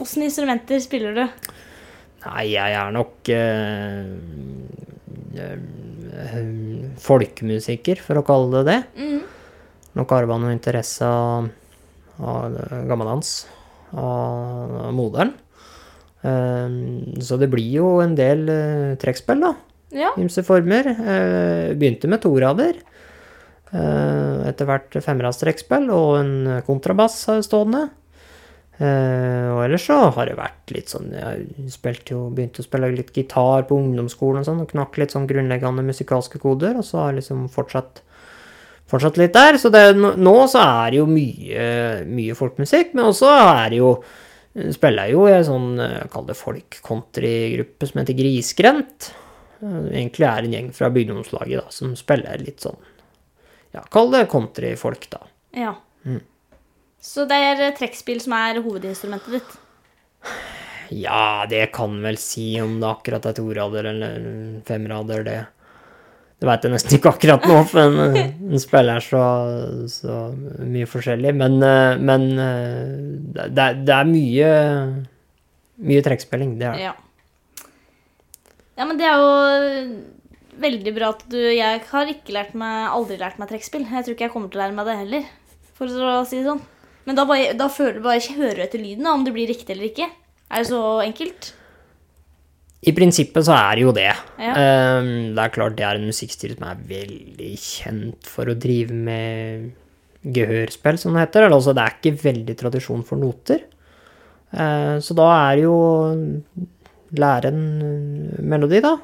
Åssen 0.00 0.22
instrumenter 0.24 0.80
spiller 0.80 1.12
du? 1.14 1.24
Nei, 2.24 2.44
jeg 2.54 2.70
er 2.80 2.90
nok 2.94 3.14
uh, 3.36 4.04
folkemusiker, 7.02 8.00
for 8.04 8.20
å 8.20 8.26
kalle 8.26 8.62
det 8.62 8.64
det. 8.68 8.78
Mm. 8.98 9.20
Nok 9.98 10.14
arva 10.14 10.38
noe 10.40 10.54
interesse 10.54 11.06
av, 11.06 11.48
av 12.20 12.58
gammeldans 12.88 13.34
av 13.96 14.92
moderen. 14.94 15.32
Eh, 16.22 16.68
så 17.24 17.38
det 17.40 17.50
blir 17.52 17.70
jo 17.78 17.98
en 18.02 18.14
del 18.18 18.44
uh, 18.50 18.98
trekkspill, 19.00 19.42
da. 19.46 19.54
Ja. 19.94 20.12
Ymse 20.20 20.44
former. 20.46 20.90
Uh, 20.98 21.74
begynte 21.78 22.10
med 22.10 22.22
torader. 22.24 22.80
Uh, 23.68 24.48
etter 24.48 24.68
hvert 24.68 24.96
femrads 25.04 25.42
trekkspill 25.42 25.90
og 25.92 26.18
en 26.22 26.34
kontrabass 26.66 27.20
stående. 27.44 27.88
Eh, 28.78 29.46
og 29.50 29.64
ellers 29.64 29.88
så 29.88 29.96
har 30.14 30.28
det 30.28 30.36
vært 30.38 30.70
litt 30.70 30.92
sånn 30.92 31.08
Jeg 31.10 31.70
spilte 31.74 32.12
jo, 32.14 32.20
begynte 32.30 32.62
å 32.62 32.66
spille 32.66 32.92
litt 32.94 33.08
gitar 33.10 33.64
på 33.66 33.74
ungdomsskolen 33.74 34.44
og 34.44 34.46
sånn, 34.46 34.60
og 34.62 34.70
knakk 34.70 35.00
litt 35.00 35.14
sånn 35.16 35.26
grunnleggende 35.26 35.82
musikalske 35.82 36.38
koder, 36.38 36.78
og 36.78 36.86
så 36.86 37.00
har 37.00 37.10
jeg 37.10 37.24
liksom 37.24 37.48
fortsatt 37.50 38.04
fortsatt 38.88 39.18
litt 39.20 39.34
der. 39.34 39.58
Så 39.60 39.68
det, 39.74 39.82
nå 39.98 40.36
så 40.48 40.62
er 40.62 40.94
det 40.94 41.00
jo 41.02 41.08
mye, 41.10 41.66
mye 42.08 42.36
folkemusikk, 42.38 42.94
men 42.96 43.10
også 43.10 43.34
er 43.34 43.74
det 43.74 43.82
jo 43.82 43.92
Spiller 44.74 45.06
jeg 45.06 45.12
jo 45.14 45.26
i 45.28 45.34
en 45.36 45.44
sånn, 45.46 45.66
eh, 45.78 46.06
kall 46.10 46.24
det 46.26 46.34
folk-country-gruppe 46.34 47.86
som 47.86 48.00
heter 48.00 48.16
Grisgrendt. 48.16 49.10
Eh, 49.60 49.84
Egentlig 50.00 50.24
er 50.26 50.40
det 50.40 50.48
en 50.48 50.56
gjeng 50.56 50.70
fra 50.74 50.88
bygdomslaget 50.90 51.60
da, 51.60 51.68
som 51.70 51.92
spiller 51.94 52.40
litt 52.42 52.64
sånn 52.64 52.78
Ja, 53.76 53.84
kall 53.92 54.10
det 54.10 54.24
countryfolk, 54.32 55.06
da. 55.12 55.20
ja. 55.54 55.74
Mm. 56.08 56.22
Så 57.02 57.24
det 57.30 57.38
er 57.38 57.76
trekkspill 57.78 58.20
som 58.22 58.34
er 58.38 58.60
hovedinstrumentet 58.64 59.38
ditt? 59.38 59.56
Ja, 60.94 61.44
det 61.48 61.68
kan 61.76 61.98
vel 62.02 62.18
si 62.20 62.56
om 62.62 62.78
det 62.80 62.88
akkurat 62.88 63.28
er 63.28 63.36
torader 63.36 63.90
eller 63.92 64.18
femrader, 64.66 65.24
det. 65.26 65.38
Det 66.38 66.46
veit 66.46 66.64
jeg 66.64 66.70
nesten 66.70 66.94
ikke 66.94 67.10
akkurat 67.16 67.46
nå, 67.50 67.56
for 67.66 67.82
en, 67.82 68.18
en 68.54 68.62
spiller 68.62 69.02
så, 69.02 69.22
så 69.90 70.18
mye 70.62 70.86
forskjellig. 70.86 71.32
Men, 71.34 71.58
eh, 71.66 71.98
men 71.98 72.28
eh, 72.38 73.48
det, 73.50 73.66
det 73.82 73.94
er 73.96 74.06
mye, 74.06 74.52
mye 75.90 76.04
trekkspilling, 76.06 76.54
det 76.60 76.70
er 76.70 76.78
det. 76.78 76.86
Ja. 76.86 76.94
Ja, 78.78 78.86
men 78.86 79.00
det 79.00 79.08
er 79.10 79.18
jo 79.18 79.30
veldig 80.62 80.92
bra 80.94 81.08
at 81.10 81.24
du 81.30 81.38
Jeg 81.38 81.82
har 81.88 82.10
ikke 82.12 82.34
lært 82.36 82.54
meg, 82.58 82.86
aldri 82.94 83.18
lært 83.18 83.40
meg 83.42 83.50
trekkspill. 83.50 83.88
Jeg 83.90 84.06
tror 84.06 84.14
ikke 84.14 84.28
jeg 84.28 84.34
kommer 84.36 84.52
til 84.52 84.60
å 84.60 84.62
lære 84.62 84.78
meg 84.78 84.86
det 84.86 84.98
heller, 85.00 85.30
for 85.74 85.90
å 85.90 86.20
si 86.22 86.38
det 86.38 86.46
sånn. 86.46 86.62
Men 87.08 87.16
da, 87.16 87.24
bare, 87.24 87.54
da 87.56 87.70
føler 87.72 88.02
bare 88.04 88.36
hører 88.36 88.58
du 88.58 88.64
etter 88.66 88.82
lyden, 88.82 89.06
da, 89.06 89.14
om 89.16 89.24
det 89.24 89.32
blir 89.32 89.48
riktig 89.48 89.72
eller 89.72 89.88
ikke. 89.88 90.10
Er 90.48 90.60
det 90.60 90.68
så 90.68 90.82
enkelt? 91.00 91.54
I 92.78 92.92
prinsippet 92.94 93.46
så 93.48 93.54
er 93.56 93.78
det 93.78 93.84
jo 93.86 93.92
det. 93.96 94.10
Ja. 94.38 94.52
Ehm, 94.52 95.12
det 95.34 95.42
er 95.42 95.54
klart 95.54 95.76
det 95.78 95.86
er 95.88 95.98
en 95.98 96.06
musikkstil 96.06 96.52
som 96.54 96.68
er 96.68 96.82
veldig 96.90 97.52
kjent 97.58 98.28
for 98.28 98.52
å 98.52 98.56
drive 98.60 98.94
med 98.94 99.70
gehørspill, 100.36 101.00
som 101.00 101.16
det 101.16 101.24
heter. 101.24 101.46
Eller, 101.46 101.56
Altså, 101.58 101.74
det 101.74 101.84
er 101.86 101.96
ikke 101.96 102.22
veldig 102.22 102.56
tradisjon 102.60 103.02
for 103.08 103.20
noter. 103.20 103.64
Eh, 104.52 104.96
så 105.04 105.16
da 105.16 105.30
er 105.32 105.56
det 105.56 105.64
jo 105.64 105.78
lære 107.18 107.50
en 107.54 107.64
eh, 107.88 108.44
melodi, 108.52 108.82
da, 108.84 108.94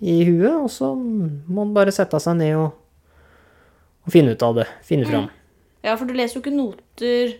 i 0.00 0.16
huet, 0.30 0.54
og 0.54 0.70
så 0.72 0.94
må 0.94 1.64
man 1.66 1.74
bare 1.76 1.92
sette 1.94 2.22
seg 2.22 2.38
ned 2.40 2.56
og, 2.62 2.72
og 4.06 4.14
finne 4.14 4.32
ut 4.32 4.48
av 4.48 4.62
det. 4.62 4.70
Finne 4.86 5.10
fram. 5.10 5.28
Ja, 5.84 5.94
for 5.96 6.08
du 6.08 6.16
leser 6.16 6.38
jo 6.38 6.42
ikke 6.44 6.52
noter 6.52 7.36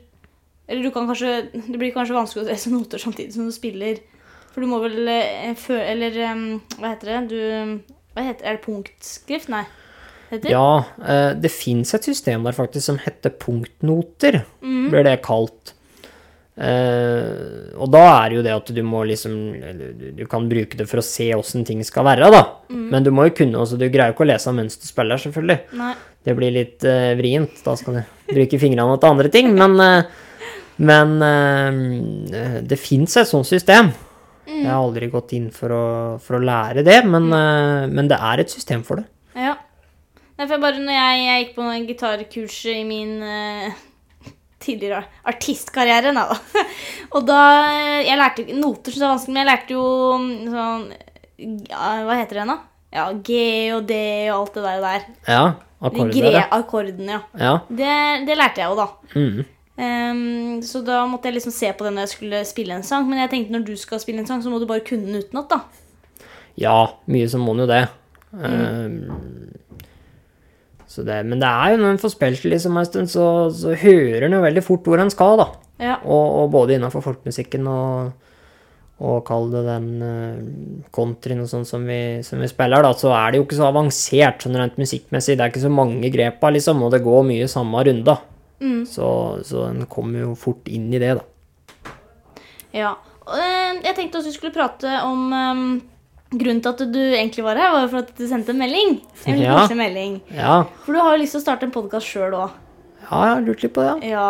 Eller 0.71 0.87
du 0.87 0.93
kan 0.95 1.09
kanskje 1.11 1.51
Det 1.53 1.77
blir 1.77 1.93
kanskje 1.93 2.17
vanskelig 2.17 2.47
å 2.47 2.49
lese 2.49 2.73
noter 2.77 3.03
samtidig 3.03 3.35
som 3.35 3.49
du 3.49 3.55
spiller. 3.55 4.01
For 4.55 4.65
du 4.65 4.71
må 4.71 4.81
vel 4.83 5.09
eh. 5.13 5.67
Eller 5.77 6.17
hva 6.79 6.95
heter 6.95 7.13
det? 7.13 7.21
Du 7.31 8.01
Hva 8.17 8.27
heter 8.31 8.49
Er 8.49 8.59
det 8.59 8.65
punktskrift? 8.65 9.53
Nei. 9.53 9.67
Heter? 10.31 10.53
Ja, 10.53 10.85
eh, 11.03 11.33
det 11.35 11.51
fins 11.51 11.91
et 11.97 12.07
system 12.07 12.45
der 12.47 12.55
faktisk 12.55 12.87
som 12.87 13.01
heter 13.03 13.33
punktnoter, 13.35 14.45
mm. 14.63 14.85
blir 14.93 15.03
det 15.03 15.17
kalt. 15.27 15.73
Eh, 16.61 17.71
og 17.81 17.89
da 17.89 18.03
er 18.19 18.29
det 18.29 18.37
jo 18.37 18.43
det 18.45 18.53
at 18.53 18.73
du 18.77 18.81
må 18.85 19.01
liksom 19.09 19.37
du- 20.17 20.27
kan 20.29 20.49
bruke 20.49 20.77
det 20.77 20.87
for 20.91 21.01
å 21.01 21.05
se 21.07 21.31
åssen 21.33 21.65
ting 21.65 21.83
skal 21.83 22.05
være, 22.05 22.31
da. 22.31 22.43
Mm. 22.69 22.91
Men 22.91 23.03
du 23.07 23.11
må 23.11 23.25
jo 23.29 23.37
kunne 23.39 23.63
også 23.63 23.79
Du 23.79 23.89
greier 23.89 24.13
jo 24.13 24.17
ikke 24.19 24.27
å 24.27 24.33
lese 24.33 24.53
mens 24.53 24.77
du 24.77 24.87
spiller, 24.87 25.17
selvfølgelig. 25.17 25.59
Nei. 25.73 25.95
Det 26.23 26.37
blir 26.37 26.53
litt 26.53 26.85
uh, 26.85 27.15
vrient. 27.17 27.63
Da 27.65 27.75
skal 27.81 27.95
du 27.95 28.03
bruke 28.29 28.61
fingrene 28.61 29.01
til 29.01 29.09
andre 29.09 29.33
ting. 29.33 29.55
Men, 29.57 29.81
uh, 29.81 30.03
men 30.77 31.19
det 32.65 32.79
fins 32.79 33.17
et 33.17 33.29
sånt 33.29 33.49
system. 33.49 33.93
Jeg 34.51 34.69
har 34.69 34.81
aldri 34.81 35.09
gått 35.11 35.35
inn 35.37 35.49
for 35.55 35.73
å, 35.73 35.85
for 36.23 36.39
å 36.39 36.45
lære 36.45 36.85
det, 36.87 37.01
men, 37.07 37.29
eh, 37.33 37.87
men 37.91 38.09
det 38.11 38.19
er 38.19 38.43
et 38.43 38.53
system 38.53 38.83
for 38.87 39.01
det. 39.01 39.07
Ja. 39.39 39.55
Nei, 40.37 40.47
for 40.47 40.57
jeg 40.57 40.65
bare, 40.65 40.83
når 40.83 40.97
jeg, 40.97 41.23
jeg 41.27 41.45
gikk 41.45 41.55
på 41.57 41.69
gitarkurs 41.91 42.59
i 42.73 42.81
min 42.89 43.15
tidligere 44.61 45.05
artistkarriere, 45.31 46.13
da. 46.17 46.27
Og 47.15 47.25
da 47.29 47.39
eh, 47.73 48.09
Jeg 48.09 48.19
lærte 48.21 48.45
ikke 48.45 48.59
noter, 48.61 48.93
så 48.93 49.01
det 49.01 49.07
var 49.07 49.15
vanskelig, 49.15 49.35
men 49.35 49.43
jeg 49.43 49.51
lærte 49.51 49.77
jo 49.77 49.85
mm, 50.21 50.35
sånn 50.53 50.85
ja, 51.71 51.87
Hva 52.07 52.19
heter 52.21 52.43
det 52.43 52.49
nå? 52.51 52.59
Ja, 52.91 53.07
G 53.15 53.39
og 53.77 53.85
D 53.89 53.97
og 54.33 54.37
alt 54.41 54.57
det 54.59 54.65
der. 54.67 54.81
der. 54.83 55.05
Ja, 55.31 55.43
De 55.81 55.87
akkorder. 55.87 56.33
ja. 56.35 56.45
akkordene, 56.57 57.13
ja. 57.13 57.21
Ja. 57.39 57.53
Det, 57.69 57.95
det 58.27 58.37
lærte 58.37 58.61
jeg 58.65 58.73
jo, 58.73 58.79
da. 58.81 58.89
Mm. 59.15 59.45
Um, 59.81 60.59
så 60.67 60.83
da 60.85 61.05
måtte 61.09 61.31
jeg 61.31 61.39
liksom 61.39 61.55
se 61.57 61.71
på 61.73 61.87
det 61.87 61.95
når 61.95 62.05
jeg 62.05 62.13
skulle 62.17 62.41
spille 62.45 62.75
en 62.77 62.85
sang. 62.85 63.07
Men 63.09 63.23
jeg 63.23 63.31
tenkte 63.33 63.55
når 63.55 63.69
du 63.71 63.77
skal 63.81 64.03
spille 64.03 64.21
en 64.21 64.29
sang, 64.29 64.43
så 64.43 64.51
må 64.53 64.59
du 64.61 64.67
bare 64.69 64.85
kunne 64.85 65.07
den 65.07 65.23
utenat, 65.23 65.55
da. 65.55 66.27
Ja, 66.61 66.75
mye 67.09 67.31
så 67.31 67.41
må 67.41 67.55
en 67.55 67.63
jo 67.65 67.71
det. 67.71 67.85
Mm. 68.35 68.43
så 68.43 69.60
det. 71.07 71.21
Men 71.27 71.39
det 71.43 71.47
er 71.51 71.73
jo 71.75 71.81
når 71.83 71.93
en 71.95 72.01
får 72.03 72.13
spilt 72.17 72.47
liksom 72.51 72.77
en 72.81 72.89
stund, 72.89 73.11
så, 73.13 73.27
så 73.55 73.77
hører 73.79 74.27
en 74.27 74.35
jo 74.35 74.41
veldig 74.43 74.65
fort 74.67 74.89
hvor 74.91 74.99
en 75.03 75.13
skal, 75.15 75.37
da. 75.39 75.47
Ja. 75.81 75.95
Og, 76.05 76.27
og 76.43 76.51
både 76.53 76.75
innenfor 76.77 77.05
folkemusikken 77.05 77.69
og, 77.71 78.11
og 79.01 79.21
kall 79.25 79.47
det 79.55 79.63
den 79.65 79.87
uh, 80.03 80.89
countryen 80.93 81.41
og 81.41 81.49
sånn 81.49 81.65
som, 81.65 81.87
vi- 81.89 82.21
som 82.27 82.43
vi 82.43 82.51
spiller, 82.51 82.83
da, 82.85 82.91
så 82.99 83.15
er 83.17 83.31
det 83.33 83.39
jo 83.41 83.47
ikke 83.47 83.57
så 83.63 83.69
avansert 83.71 84.43
sånn 84.45 84.59
rent 84.61 84.77
musikkmessig. 84.83 85.39
Det 85.39 85.47
er 85.47 85.55
ikke 85.55 85.63
så 85.65 85.71
mange 85.73 86.11
grepa, 86.13 86.51
liksom, 86.53 86.83
og 86.85 86.93
det 86.93 87.01
går 87.07 87.25
mye 87.31 87.47
samme 87.49 87.81
runda. 87.87 88.19
Mm. 88.61 88.83
Så, 88.91 89.07
så 89.49 89.69
en 89.71 89.87
kommer 89.89 90.27
jo 90.27 90.35
fort 90.37 90.69
inn 90.69 90.91
i 90.93 91.01
det, 91.01 91.15
da. 91.17 91.95
Ja. 92.77 92.91
Eh, 93.31 93.79
Jeg 93.87 93.95
tenkte 93.97 94.19
også 94.21 94.29
vi 94.31 94.37
skulle 94.37 94.53
prate 94.59 94.91
om 95.07 95.33
eh, 95.33 95.63
Grunnen 96.31 96.61
til 96.63 96.71
at 96.71 96.83
du 96.95 96.99
egentlig 97.01 97.43
var 97.43 97.59
her, 97.59 97.73
var 97.75 97.89
for 97.91 98.05
at 98.05 98.13
du 98.15 98.23
sendte 98.31 98.53
en 98.55 98.61
melding. 98.63 99.01
En 99.27 99.41
Ja. 99.41 99.65
melding. 99.75 100.21
Ja, 100.31 100.63
For 100.85 100.93
du 100.95 101.01
har 101.03 101.17
jo 101.17 101.23
lyst 101.25 101.35
til 101.35 101.41
å 101.41 101.43
starte 101.43 101.67
en 101.67 101.73
podkast 101.75 102.07
sjøl 102.07 102.33
òg. 102.39 102.51
ja 103.11 103.23
jeg 103.25 103.35
har 103.35 103.41
lurt 103.43 103.63
litt 103.65 103.75
på 103.75 103.83
det, 103.83 104.09
ja. 104.13 104.29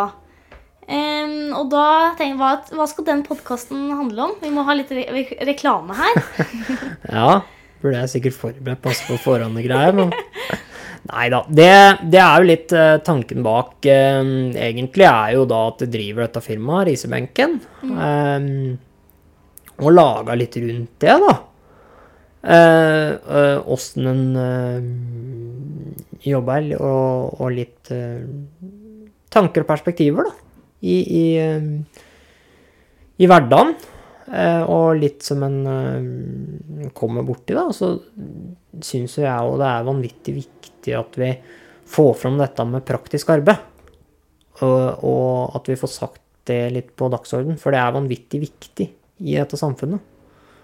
Um, 0.91 1.53
og 1.55 1.69
da 1.71 1.83
tenker 2.17 2.33
jeg, 2.33 2.37
hva, 2.41 2.49
hva 2.75 2.87
skal 2.89 3.05
den 3.05 3.21
podkasten 3.23 3.91
handle 3.95 4.23
om? 4.25 4.31
Vi 4.41 4.49
må 4.49 4.63
ha 4.65 4.73
litt 4.75 4.89
re 4.91 5.05
reklame 5.47 5.93
her. 5.95 6.17
Ja, 7.13 7.41
burde 7.83 8.01
jeg 8.01 8.09
sikkert 8.15 8.33
forberedt 8.39 8.81
passe 8.81 9.05
på 9.07 9.19
forhånd 9.21 9.55
og 9.61 9.63
greier, 9.63 9.93
men 9.93 10.11
Nei 11.11 11.29
da. 11.33 11.43
Det, 11.49 11.69
det 12.13 12.19
er 12.21 12.41
jo 12.41 12.49
litt 12.49 12.73
uh, 12.77 12.97
tanken 13.01 13.41
bak 13.45 13.85
eh, 13.89 14.19
Egentlig 14.69 15.07
er 15.09 15.31
jo 15.33 15.45
da 15.49 15.63
at 15.71 15.79
det 15.81 15.87
driver 15.95 16.27
dette 16.27 16.43
firmaet, 16.45 16.91
Risebenken, 16.91 17.55
eh, 17.85 19.79
og 19.81 19.89
laga 19.95 20.35
litt 20.37 20.57
rundt 20.61 20.99
det, 21.01 21.15
da. 21.23 21.33
Åssen 22.41 24.07
en 24.09 24.23
eh, 24.41 24.81
jobber, 26.25 26.71
og, 26.81 27.41
og 27.41 27.53
litt 27.53 27.91
eh, 27.93 28.23
tanker 29.31 29.65
og 29.65 29.69
perspektiver, 29.69 30.29
da, 30.29 30.33
i, 30.81 30.95
i, 31.21 31.25
eh, 31.37 31.61
i 33.21 33.29
hverdagen. 33.29 33.75
Eh, 34.31 34.63
og 34.63 34.95
litt 35.01 35.25
som 35.27 35.41
en 35.43 35.57
eh, 35.67 36.91
kommer 36.97 37.25
borti, 37.27 37.55
da. 37.57 37.67
Så 37.75 37.93
syns 38.81 39.17
jo 39.17 39.25
jeg 39.25 39.49
og 39.49 39.59
det 39.61 39.67
er 39.69 39.89
vanvittig 39.89 40.37
viktig 40.37 40.95
at 40.97 41.19
vi 41.19 41.33
får 41.91 42.13
fram 42.21 42.39
dette 42.39 42.65
med 42.67 42.85
praktisk 42.87 43.33
arbeid. 43.33 43.67
Og, 44.61 45.03
og 45.07 45.57
at 45.57 45.67
vi 45.71 45.79
får 45.79 45.91
sagt 45.91 46.21
det 46.49 46.63
litt 46.73 46.95
på 46.97 47.09
dagsorden, 47.11 47.57
for 47.61 47.73
det 47.73 47.81
er 47.81 47.97
vanvittig 47.97 48.41
viktig 48.45 48.87
i 49.21 49.35
dette 49.37 49.59
samfunnet. 49.59 50.10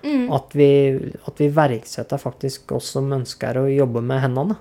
Mm. 0.07 0.27
At, 0.31 0.53
vi, 0.55 0.67
at 1.27 1.39
vi 1.41 1.47
verdsetter 1.51 2.21
faktisk 2.21 2.71
oss 2.77 2.93
som 2.95 3.09
ønsker 3.11 3.59
å 3.59 3.65
jobbe 3.67 4.03
med 4.05 4.21
hendene. 4.23 4.55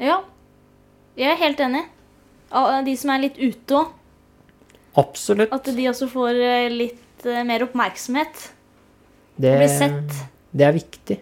Ja. 0.00 0.20
Jeg 1.18 1.34
er 1.34 1.40
helt 1.40 1.62
enig. 1.64 1.82
De 2.86 2.94
som 2.98 3.12
er 3.14 3.24
litt 3.26 3.38
ute 3.40 3.80
òg. 3.80 3.96
Absolutt. 5.00 5.52
At 5.54 5.68
de 5.74 5.86
også 5.90 6.08
får 6.10 6.38
eh, 6.42 6.66
litt 6.72 7.26
eh, 7.26 7.42
mer 7.46 7.62
oppmerksomhet. 7.66 8.46
Det, 9.40 9.52
blir 9.56 9.70
sett. 9.70 10.16
det 10.50 10.66
er 10.66 10.74
viktig. 10.76 11.18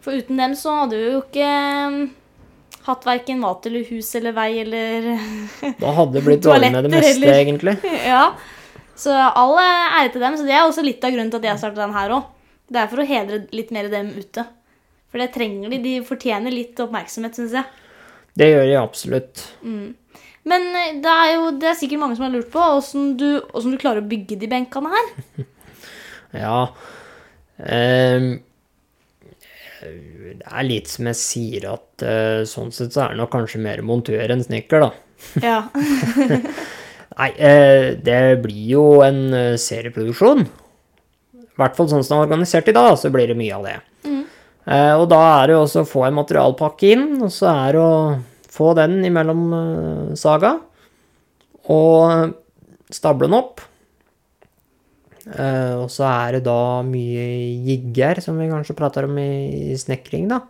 For 0.00 0.16
uten 0.16 0.38
dem 0.40 0.54
så 0.56 0.74
hadde 0.82 0.96
vi 0.96 1.10
jo 1.10 1.22
ikke 1.24 1.48
mm, 1.92 1.98
hatt 2.86 3.04
verken 3.08 3.42
mat 3.42 3.66
eller 3.68 3.84
hus 3.90 4.08
eller 4.16 4.32
vei 4.36 4.48
eller 4.62 5.10
Da 5.82 5.92
hadde 5.98 6.16
det 6.16 6.22
blitt 6.24 6.46
dårlig 6.46 6.70
med 6.72 6.86
det 6.86 6.92
meste, 6.94 7.12
eller- 7.18 7.40
egentlig. 7.42 7.76
Ja. 8.12 8.24
Så 9.00 9.14
all 9.16 9.56
ære 9.56 10.10
til 10.12 10.20
dem. 10.22 10.36
Så 10.36 10.44
det 10.44 10.54
er 10.54 10.66
også 10.66 10.84
litt 10.84 11.04
av 11.04 11.12
grunnen 11.14 11.32
til 11.32 11.40
at 11.40 11.50
jeg 11.50 11.62
starta 11.62 11.82
den 11.86 11.96
her 11.96 12.14
òg. 12.18 12.28
Det 12.70 12.78
er 12.78 12.90
for 12.90 13.02
å 13.02 13.06
hedre 13.06 13.44
litt 13.54 13.72
mer 13.74 13.90
dem 13.90 14.12
ute. 14.14 14.46
For 15.10 15.22
det 15.22 15.32
trenger 15.34 15.72
de. 15.72 15.80
De 15.82 15.94
fortjener 16.06 16.54
litt 16.54 16.78
oppmerksomhet, 16.82 17.34
syns 17.38 17.56
jeg. 17.58 17.80
Det 18.38 18.46
gjør 18.46 18.68
de 18.68 18.76
absolutt. 18.78 19.42
Men 20.48 20.68
eh, 20.76 20.92
det 21.02 21.14
er 21.14 21.32
jo 21.34 21.48
det 21.60 21.72
er 21.72 21.80
sikkert 21.80 22.02
mange 22.02 22.18
som 22.18 22.26
har 22.26 22.34
lurt 22.34 22.52
på 22.52 22.62
åssen 22.78 23.14
du, 23.20 23.40
du 23.42 23.80
klarer 23.80 24.02
å 24.02 24.10
bygge 24.10 24.38
de 24.40 24.50
benkene 24.50 24.94
her. 24.96 25.10
Ja. 26.30 26.68
um, 27.58 28.26
det 29.82 30.44
er 30.46 30.62
litt 30.68 30.86
som 30.86 31.08
jeg 31.10 31.18
sier 31.18 31.64
at 31.72 32.04
uh, 32.06 32.44
sånn 32.46 32.70
sett 32.70 32.94
så 32.94 33.02
er 33.02 33.16
det 33.16 33.18
nok 33.18 33.32
kanskje 33.34 33.58
mer 33.64 33.82
montør 33.82 34.30
enn 34.30 34.44
snekker, 34.46 34.84
da. 34.84 34.92
Ja. 35.48 35.56
Nei, 37.18 37.30
eh, 37.34 37.88
det 37.98 38.20
blir 38.44 38.62
jo 38.76 38.84
en 39.02 39.34
serieproduksjon. 39.58 40.46
I 41.50 41.60
hvert 41.60 41.76
fall 41.76 41.88
sånn 41.90 42.04
som 42.06 42.16
det 42.16 42.20
er 42.20 42.28
organisert 42.28 42.68
i 42.70 42.76
dag, 42.76 42.92
så 42.98 43.10
blir 43.12 43.30
det 43.30 43.38
mye 43.38 43.56
av 43.56 43.66
det. 43.68 43.76
Eh, 44.70 44.94
og 44.94 45.06
da 45.10 45.20
er 45.40 45.48
det 45.48 45.56
jo 45.56 45.62
også 45.64 45.84
å 45.84 45.88
få 45.88 46.04
en 46.06 46.18
materialpakke 46.20 46.92
inn, 46.94 47.08
og 47.24 47.32
så 47.34 47.48
er 47.52 47.76
det 47.76 47.82
å 47.82 47.94
få 48.50 48.74
den 48.78 49.00
imellom 49.08 49.42
eh, 49.56 50.12
saga. 50.20 50.54
Og 51.70 52.36
stable 52.94 53.28
den 53.28 53.38
opp. 53.38 53.64
Eh, 55.30 55.74
og 55.78 55.88
så 55.92 56.06
er 56.08 56.38
det 56.38 56.44
da 56.48 56.80
mye 56.86 57.26
jigger, 57.66 58.22
som 58.24 58.38
vi 58.40 58.50
kanskje 58.50 58.78
prater 58.78 59.08
om 59.08 59.18
i, 59.20 59.74
i 59.74 59.78
snekring, 59.78 60.30
da. 60.30 60.42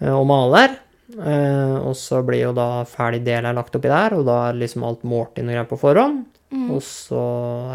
Eh, 0.00 0.12
og 0.14 0.26
maler. 0.30 0.78
Eh, 1.10 1.76
og 1.80 1.96
så 1.98 2.22
blir 2.26 2.44
jo 2.46 2.54
da 2.56 2.84
ferdig 2.88 3.24
deler 3.26 3.56
lagt 3.56 3.74
oppi 3.76 3.90
der, 3.90 4.14
og 4.18 4.26
da 4.28 4.42
er 4.48 4.60
liksom 4.60 4.86
alt 4.86 5.02
målt 5.08 5.40
inn 5.40 5.50
og 5.50 5.56
greier 5.56 5.70
på 5.70 5.80
forhånd. 5.80 6.22
Og 6.50 6.82
så 6.82 7.20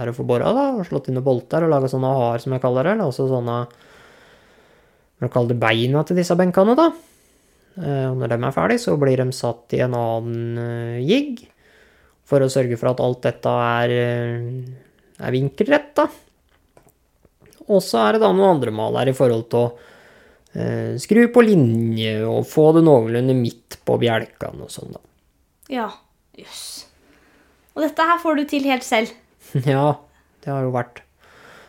er 0.01 0.09
det 0.09 0.15
forbora, 0.17 0.51
da, 0.55 0.65
og 0.75 0.87
slått 0.87 1.07
inn 1.07 1.15
noen 1.15 1.25
bolter 1.25 1.63
og 1.63 1.71
laga 1.71 1.87
sånne 1.91 2.11
har, 2.11 2.41
som 2.43 2.55
jeg 2.55 2.63
kaller 2.63 2.87
det. 2.87 2.95
Eller 2.97 3.11
også 3.11 3.27
sånne 3.31 3.59
Jeg 5.23 5.31
kaller 5.31 5.53
det 5.53 5.61
beina 5.61 6.03
til 6.03 6.19
disse 6.19 6.35
benkene, 6.35 6.75
da. 6.75 6.89
Eh, 7.79 8.07
og 8.09 8.19
når 8.19 8.33
de 8.33 8.39
er 8.43 8.55
ferdig, 8.55 8.79
så 8.83 8.97
blir 8.99 9.21
de 9.21 9.29
satt 9.35 9.75
i 9.77 9.79
en 9.85 9.95
annen 9.95 10.59
eh, 10.59 10.99
jigg. 11.07 11.45
For 12.27 12.43
å 12.43 12.51
sørge 12.51 12.75
for 12.81 12.91
at 12.91 13.03
alt 13.05 13.21
dette 13.23 13.55
er, 13.79 13.95
eh, 13.95 15.23
er 15.23 15.35
vinkelrett, 15.35 15.91
da. 15.95 16.09
Og 17.71 17.79
så 17.81 18.03
er 18.03 18.15
det 18.15 18.25
da 18.25 18.33
noen 18.33 18.57
andre 18.57 18.73
mal 18.75 18.97
her 18.99 19.09
i 19.09 19.15
forhold 19.15 19.47
til 19.53 19.63
å 19.63 19.69
eh, 20.51 20.97
skru 21.01 21.29
på 21.33 21.45
linje 21.47 22.17
og 22.27 22.43
få 22.49 22.73
det 22.75 22.83
noenlunde 22.85 23.37
midt 23.39 23.79
på 23.87 23.97
bjelkene 24.03 24.67
og 24.67 24.73
sånn, 24.73 24.97
da. 24.97 25.01
Ja. 25.71 25.87
Jøss. 26.35 26.65
Og 27.75 27.83
dette 27.83 28.05
her 28.07 28.19
får 28.23 28.37
du 28.39 28.45
til 28.49 28.67
helt 28.71 28.83
selv. 28.87 29.11
Ja, 29.67 29.95
det 30.43 30.51
har 30.53 30.63
jo 30.65 30.71
vært 30.73 31.01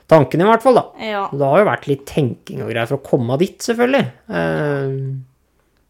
tanken 0.09 0.40
i 0.40 0.47
hvert 0.47 0.62
fall, 0.62 0.77
da. 0.79 0.85
Ja. 1.03 1.25
Det 1.33 1.42
har 1.51 1.62
jo 1.62 1.66
vært 1.69 1.88
litt 1.90 2.05
tenking 2.09 2.61
og 2.62 2.71
greier 2.71 2.87
for 2.88 3.01
å 3.01 3.05
komme 3.07 3.37
dit, 3.42 3.57
selvfølgelig. 3.64 4.05
Uh, 4.31 5.16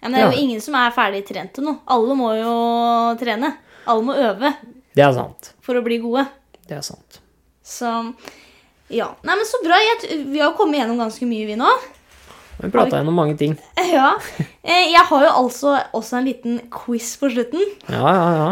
ja 0.00 0.08
men 0.08 0.14
det 0.16 0.20
er 0.22 0.26
jo 0.28 0.32
Ja. 0.36 0.40
ingen 0.44 0.60
som 0.62 0.74
er 0.78 0.92
ferdig 0.94 1.22
trent 1.28 1.52
til 1.56 1.64
noe. 1.66 1.80
Alle 1.90 2.14
må 2.18 2.30
jo 2.38 2.54
trene. 3.20 3.52
Alle 3.86 4.02
må 4.06 4.14
øve 4.18 4.50
det 4.96 5.04
er 5.04 5.12
sant. 5.16 5.52
for 5.64 5.76
å 5.78 5.82
bli 5.84 5.98
gode. 6.02 6.24
Det 6.68 6.76
er 6.78 6.84
sant. 6.86 7.20
Så 7.66 7.90
ja. 8.92 9.08
Nei, 9.26 9.34
men 9.36 9.46
så 9.48 9.58
bra. 9.64 9.76
Jeg, 9.82 10.20
vi 10.30 10.38
har 10.42 10.54
kommet 10.58 10.78
gjennom 10.80 11.00
ganske 11.02 11.26
mye, 11.28 11.46
vi 11.48 11.56
nå. 11.58 11.68
Vi 12.62 12.70
prata 12.72 13.00
gjennom 13.00 13.18
mange 13.18 13.36
ting. 13.40 13.56
Ja. 13.96 14.14
Eh, 14.64 14.92
Jeg 14.92 15.02
har 15.10 15.26
jo 15.26 15.32
altså 15.42 15.74
også 15.94 16.18
en 16.20 16.26
liten 16.30 16.60
quiz 16.72 17.12
på 17.20 17.28
slutten. 17.34 17.62
Ja, 17.90 18.06
ja, 18.06 18.30
ja. 18.40 18.48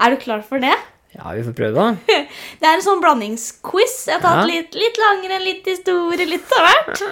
Er 0.00 0.10
du 0.14 0.16
klar 0.22 0.42
for 0.46 0.62
det? 0.62 0.74
Ja, 1.12 1.32
vi 1.36 1.42
får 1.44 1.52
prøve, 1.58 1.74
da. 1.76 2.16
Det 2.62 2.68
er 2.68 2.78
en 2.78 2.84
sånn 2.86 3.02
blandingsquiz. 3.04 3.96
Jeg 4.08 4.16
har 4.18 4.22
tatt 4.24 4.40
Ja. 4.42 4.46
litt, 4.48 4.74
litt 4.80 5.00
langere, 5.02 5.40
litt 5.44 5.68
historie, 5.68 6.24
litt 6.28 6.54
av 6.56 6.68
hvert. 6.68 7.02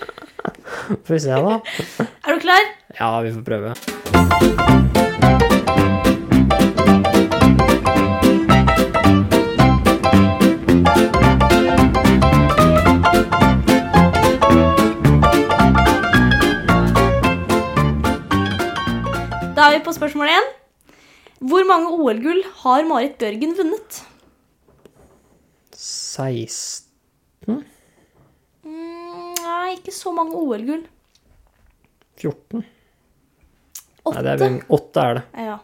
Får 1.07 1.15
vi 1.17 1.21
se, 1.27 1.37
da. 1.37 1.59
Er 2.27 2.37
du 2.39 2.41
klar? 2.47 2.71
Ja, 2.99 3.13
vi 3.27 3.35
får 3.37 3.45
prøve. 3.47 4.81
Da 19.57 19.67
er 19.69 19.79
vi 19.79 19.85
på 19.85 19.93
spørsmål 19.93 20.31
én. 20.33 20.47
Hvor 21.41 21.65
mange 21.69 21.89
OL-gull 21.97 22.43
har 22.63 22.85
Marit 22.89 23.17
Bjørgen 23.21 23.55
vunnet? 23.59 24.03
16 25.81 27.65
Mm, 28.61 29.33
nei, 29.41 29.71
ikke 29.79 29.93
så 29.97 30.13
mange 30.13 30.37
OL-gull. 30.37 30.83
14 32.21 32.61
Nei, 34.11 34.23
det 34.27 34.33
er 34.35 34.41
VM. 34.41 34.59
8 34.69 35.03
er 35.07 35.15
det. 35.17 35.23
Ja, 35.47 35.57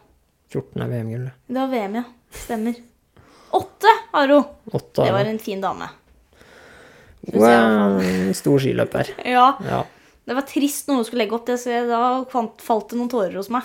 14 0.53 0.81
er 0.81 0.89
VM-gullet. 0.93 1.33
det 1.51 1.59
var 1.61 1.69
VM, 1.73 1.95
ja. 1.99 2.03
Stemmer. 2.31 2.79
8 3.57 3.93
har 4.13 4.33
hun. 4.33 4.43
8 4.73 5.03
Det 5.05 5.13
var 5.13 5.29
en 5.29 5.39
fin 5.43 5.61
dame. 5.61 5.89
En 7.27 8.33
stor 8.37 8.59
skiløper. 8.63 9.13
Ja, 9.37 9.51
Ja. 9.67 9.83
Det 10.27 10.35
var 10.35 10.43
trist 10.43 10.89
når 10.89 10.95
hun 10.99 11.05
skulle 11.07 11.21
legge 11.23 11.37
opp 11.37 11.45
det, 11.47 11.55
så 11.61 11.75
da 11.87 11.99
falt 12.27 12.89
det 12.91 12.97
noen 12.99 13.07
tårer 13.11 13.37
hos 13.39 13.47
meg. 13.53 13.63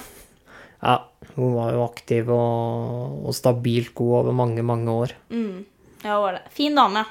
Ja. 0.83 0.99
Hun 1.37 1.55
var 1.55 1.71
jo 1.73 1.85
aktiv 1.87 2.29
og, 2.35 3.23
og 3.29 3.35
stabilt 3.37 3.95
god 3.97 4.17
over 4.19 4.35
mange, 4.37 4.63
mange 4.67 4.91
år. 4.91 5.13
Ja, 5.31 6.17
hun 6.17 6.25
var 6.27 6.37
det. 6.37 6.43
Fin 6.53 6.75
dame. 6.77 7.05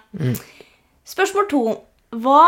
Spørsmål 1.08 1.48
to. 1.50 1.62
Hva 2.22 2.44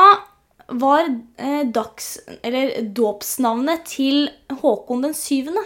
var 0.84 1.08
eh, 1.40 1.64
dags... 1.74 2.18
Eller 2.44 2.76
dåpsnavnet 2.96 3.86
til 3.90 4.28
Håkon 4.62 5.02
den 5.08 5.16
syvende? 5.18 5.64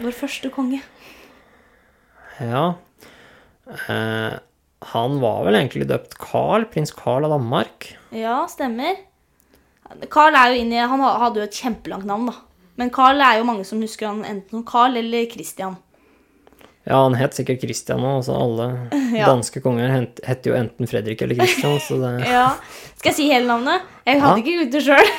Vår 0.00 0.14
første 0.16 0.50
konge. 0.52 0.82
Ja. 2.40 2.64
Eh, 3.88 4.38
Han 4.90 5.18
var 5.20 5.42
vel 5.46 5.58
egentlig 5.58 5.86
døpt 5.90 6.16
Carl, 6.20 6.64
prins 6.72 6.92
Carl 6.96 7.26
av 7.28 7.34
Danmark. 7.36 7.90
Ja, 8.16 8.42
stemmer. 8.48 8.96
Carl 10.10 10.34
er 10.38 10.54
jo 10.54 10.60
inni 10.62 10.76
Han 10.80 11.00
hadde 11.00 11.40
jo 11.42 11.46
et 11.48 11.56
kjempelangt 11.60 12.06
navn, 12.08 12.26
da. 12.30 12.34
Men 12.80 12.90
Carl 12.94 13.20
er 13.20 13.38
jo 13.40 13.44
mange 13.48 13.64
som 13.68 13.80
husker 13.82 14.06
han 14.08 14.22
enten 14.24 14.50
som 14.60 14.64
Carl 14.64 14.96
eller 14.96 15.26
Christian. 15.30 15.76
Ja, 16.88 17.02
han 17.04 17.14
het 17.14 17.34
sikkert 17.36 17.60
Christian 17.60 18.00
òg, 18.00 18.22
Altså 18.22 18.32
alle 18.40 18.66
Ja. 19.20 19.26
danske 19.28 19.60
konger 19.60 19.90
het, 19.92 20.46
jo 20.48 20.54
enten 20.56 20.88
Fredrik 20.88 21.20
eller 21.22 21.36
Christian, 21.36 21.76
så 21.84 21.98
det 22.00 22.14
Ja. 22.30 22.46
Skal 22.96 23.10
jeg 23.12 23.16
si 23.18 23.26
hele 23.28 23.46
navnet? 23.50 23.82
Jeg 24.06 24.22
hadde 24.22 24.40
Ja. 24.40 24.44
ikke 24.44 24.70
det 24.72 24.82
sjøl. 24.86 25.10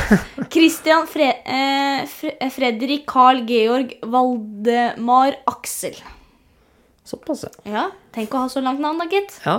Christian 0.54 1.04
Fre 1.10 1.28
eh, 1.44 2.06
Fre 2.08 2.50
Fredrik 2.54 3.04
Carl 3.10 3.44
Georg 3.48 3.92
Valdemar 4.02 5.36
Aksel. 5.50 5.98
Såpass, 7.10 7.42
ja. 7.66 7.88
Tenk 8.14 8.34
å 8.34 8.44
ha 8.44 8.50
så 8.52 8.62
langt 8.62 8.78
navn, 8.82 9.00
da, 9.00 9.08
gitt. 9.10 9.32
Ja, 9.42 9.56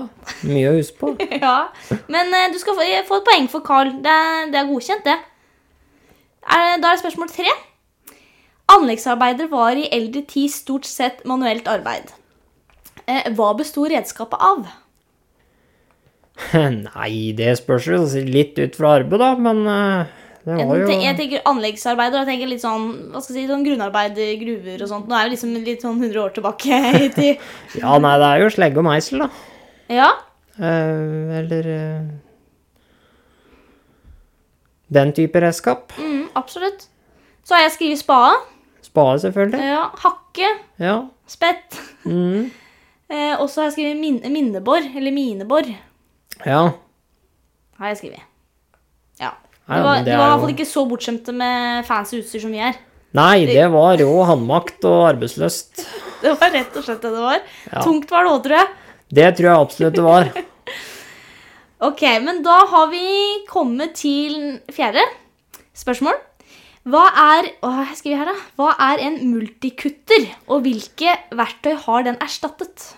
mye 0.48 0.70
å 0.70 0.78
huske 0.78 1.02
på. 1.02 1.10
ja. 1.42 1.58
Men 2.12 2.32
uh, 2.32 2.46
du 2.54 2.60
skal 2.62 2.78
få, 2.78 2.86
få 3.10 3.20
et 3.20 3.28
poeng 3.28 3.50
for 3.52 3.66
Carl. 3.66 3.92
Det, 4.06 4.16
det 4.54 4.62
er 4.62 4.70
godkjent, 4.70 5.04
det. 5.08 5.18
Er, 6.48 6.80
da 6.80 6.92
er 6.94 6.96
det 6.96 7.02
spørsmål 7.04 7.34
tre. 7.34 7.52
Anleggsarbeider 8.72 9.50
var 9.52 9.76
i 9.76 9.90
eldre 9.92 10.24
tid 10.30 10.54
stort 10.54 10.88
sett 10.88 11.26
manuelt 11.28 11.68
arbeid. 11.68 12.14
Eh, 13.04 13.28
hva 13.36 13.52
besto 13.58 13.84
redskapet 13.90 14.40
av? 14.40 14.70
Nei, 16.88 17.34
det 17.38 17.58
spørs 17.60 17.90
jo 17.92 18.02
litt 18.28 18.60
ut 18.62 18.78
fra 18.80 18.96
arbeid, 19.02 19.20
da, 19.22 19.34
men 19.36 19.66
eh, 19.68 20.06
Jeg, 20.06 20.21
jo 20.46 20.88
jeg 20.90 21.18
tenker 21.20 21.44
anleggsarbeider, 21.46 22.24
jeg 22.24 22.30
tenker 22.32 22.50
litt 22.50 22.64
sånn 22.64 22.88
hva 23.14 23.22
skal 23.22 23.36
jeg 23.38 23.46
si, 23.46 23.52
sånn 23.52 23.66
grunnarbeid 23.66 24.18
i 24.18 24.32
gruver 24.42 24.82
og 24.82 24.90
sånt. 24.90 25.08
Nå 25.08 25.14
er 25.18 25.28
vi 25.30 25.36
liksom 25.36 25.54
litt 25.62 25.86
sånn 25.86 26.00
100 26.02 26.18
år 26.24 26.34
tilbake 26.34 26.80
i 27.06 27.10
tid. 27.14 27.46
Ja, 27.78 27.98
nei, 28.02 28.16
det 28.18 28.30
er 28.32 28.44
jo 28.46 28.50
slegge 28.56 28.82
og 28.82 28.88
meisel, 28.90 29.26
da. 29.26 29.30
Ja, 29.92 30.12
Eh, 30.62 31.38
eller 31.40 31.68
eh, 31.72 32.02
Den 34.92 35.14
type 35.16 35.40
redskap. 35.42 35.94
mm, 35.98 36.28
absolutt. 36.36 36.88
Så 37.44 37.56
har 37.56 37.62
jeg 37.64 37.72
skrevet 37.78 38.02
spade. 38.02 38.34
Spade, 38.84 39.20
selvfølgelig. 39.24 39.62
Ja, 39.72 39.86
hakke. 40.04 40.50
Ja. 40.80 40.98
Spett. 41.28 41.80
Mm. 42.06 42.52
Eh, 43.12 43.34
og 43.42 43.50
så 43.52 43.60
har 43.60 43.66
jeg 43.68 43.74
skrevet 43.74 43.98
min 44.00 44.22
minnebor, 44.32 44.80
eller 44.96 45.12
minebor. 45.12 45.68
Ja. 46.46 46.62
Har 47.76 47.88
jeg 47.90 47.98
skrevet. 47.98 48.22
Ja. 49.20 49.34
Var, 49.70 50.02
det 50.02 50.12
de 50.12 50.18
var 50.18 50.26
i 50.26 50.32
hvert 50.32 50.44
fall 50.44 50.54
ikke 50.56 50.68
så 50.68 50.86
bortskjemte 50.90 51.36
med 51.36 51.86
fancy 51.88 52.20
utstyr 52.20 52.44
som 52.44 52.54
vi 52.54 52.64
er. 52.64 52.80
Nei, 53.18 53.44
det 53.48 53.66
var 53.74 54.00
rå 54.00 54.24
håndmakt 54.30 54.88
og 54.88 55.10
arbeidsløst. 55.14 55.84
Det 56.22 56.36
var 56.38 56.52
rett 56.54 56.76
og 56.78 56.84
slett 56.86 57.02
det 57.02 57.10
det 57.16 57.22
var. 57.24 57.40
Ja. 57.66 57.82
Tungt 57.82 58.12
var 58.14 58.28
det 58.28 58.30
òg, 58.30 58.42
tror 58.46 58.54
jeg. 58.60 58.68
Det 59.18 59.30
tror 59.40 59.48
jeg 59.48 59.62
absolutt 59.66 59.96
det 59.98 60.04
var. 60.06 60.28
Ok, 61.82 62.04
men 62.22 62.44
da 62.46 62.60
har 62.70 62.92
vi 62.92 63.06
kommet 63.50 63.96
til 63.98 64.36
fjerde 64.70 65.02
spørsmål. 65.74 66.20
Hva 66.94 67.02
er, 67.24 67.48
å, 67.66 67.72
her 67.74 68.30
hva 68.54 68.76
er 68.86 69.02
en 69.02 69.18
multikutter, 69.32 70.28
og 70.46 70.62
hvilke 70.68 71.16
verktøy 71.34 71.74
har 71.88 72.06
den 72.06 72.20
erstattet? 72.22 72.92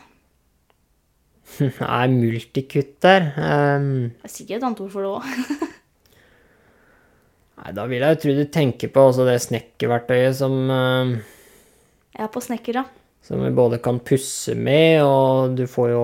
Er 1.63 2.09
multikutter 2.09 3.27
um, 3.37 3.87
Det 4.09 4.27
er 4.27 4.31
sikkert 4.33 4.57
et 4.57 4.67
annet 4.67 4.83
ord 4.83 4.91
for 4.91 5.05
det 5.05 5.13
òg. 5.15 5.72
Nei, 7.63 7.71
da 7.71 7.85
vil 7.87 8.01
jeg 8.03 8.17
jo 8.17 8.19
tro 8.19 8.33
du 8.35 8.43
tenker 8.51 8.89
på 8.91 9.05
også 9.07 9.23
det 9.23 9.37
snekkerverktøyet 9.39 10.35
som, 10.35 10.55
uh, 10.67 11.13
Jeg 12.11 12.25
er 12.25 12.31
på 12.33 12.41
snekker, 12.43 12.81
da. 12.81 12.83
som 13.23 13.39
vi 13.39 13.53
både 13.55 13.79
kan 13.83 14.01
pusse 14.03 14.51
med, 14.59 14.99
og 15.07 15.55
du 15.55 15.63
får 15.71 15.93
jo 15.93 16.01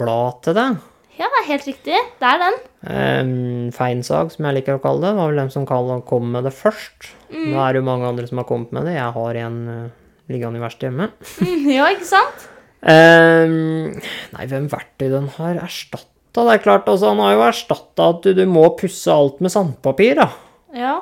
blad 0.00 0.40
til 0.46 0.56
det. 0.56 0.70
Ja, 1.18 1.28
det 1.28 1.42
er 1.42 1.48
helt 1.50 1.68
riktig. 1.68 2.00
Det 2.22 2.30
er 2.30 2.40
den. 2.40 2.56
Um, 2.88 3.70
feinsag, 3.74 4.32
som 4.32 4.48
jeg 4.48 4.60
liker 4.60 4.78
å 4.78 4.82
kalle 4.82 5.02
det, 5.04 5.16
var 5.18 5.28
vel 5.28 5.42
dem 5.42 5.52
som 5.52 5.68
kom 5.68 6.32
med 6.32 6.48
det 6.48 6.54
først. 6.56 7.10
Nå 7.34 7.58
er 7.60 7.74
det 7.74 7.82
jo 7.82 7.88
mange 7.90 8.08
andre 8.08 8.28
som 8.30 8.40
har 8.40 8.48
kommet 8.48 8.72
med 8.72 8.88
det. 8.88 8.96
Jeg 8.96 9.16
har 9.18 9.40
en 9.42 9.60
uh, 9.68 9.96
liggende 10.32 10.62
i 10.62 10.64
verkstedet 10.64 10.94
hjemme. 10.94 11.10
Mm, 11.42 11.68
ja, 11.74 11.92
ikke 11.92 12.08
sant? 12.14 12.48
Um, 12.80 13.98
nei, 14.38 14.48
hvem 14.48 14.72
verktøy 14.72 15.08
den 15.12 15.28
har 15.36 15.60
erstatta? 15.68 16.06
Det 16.38 16.52
er 16.54 16.62
klart, 16.62 16.88
altså, 16.88 17.10
han 17.12 17.20
har 17.26 17.34
jo 17.34 17.48
erstatta 17.50 18.12
at 18.14 18.24
du, 18.24 18.32
du 18.38 18.44
må 18.48 18.68
pusse 18.78 19.10
alt 19.12 19.42
med 19.44 19.52
sandpapir, 19.52 20.22
da. 20.22 20.30
Ja. 20.76 20.98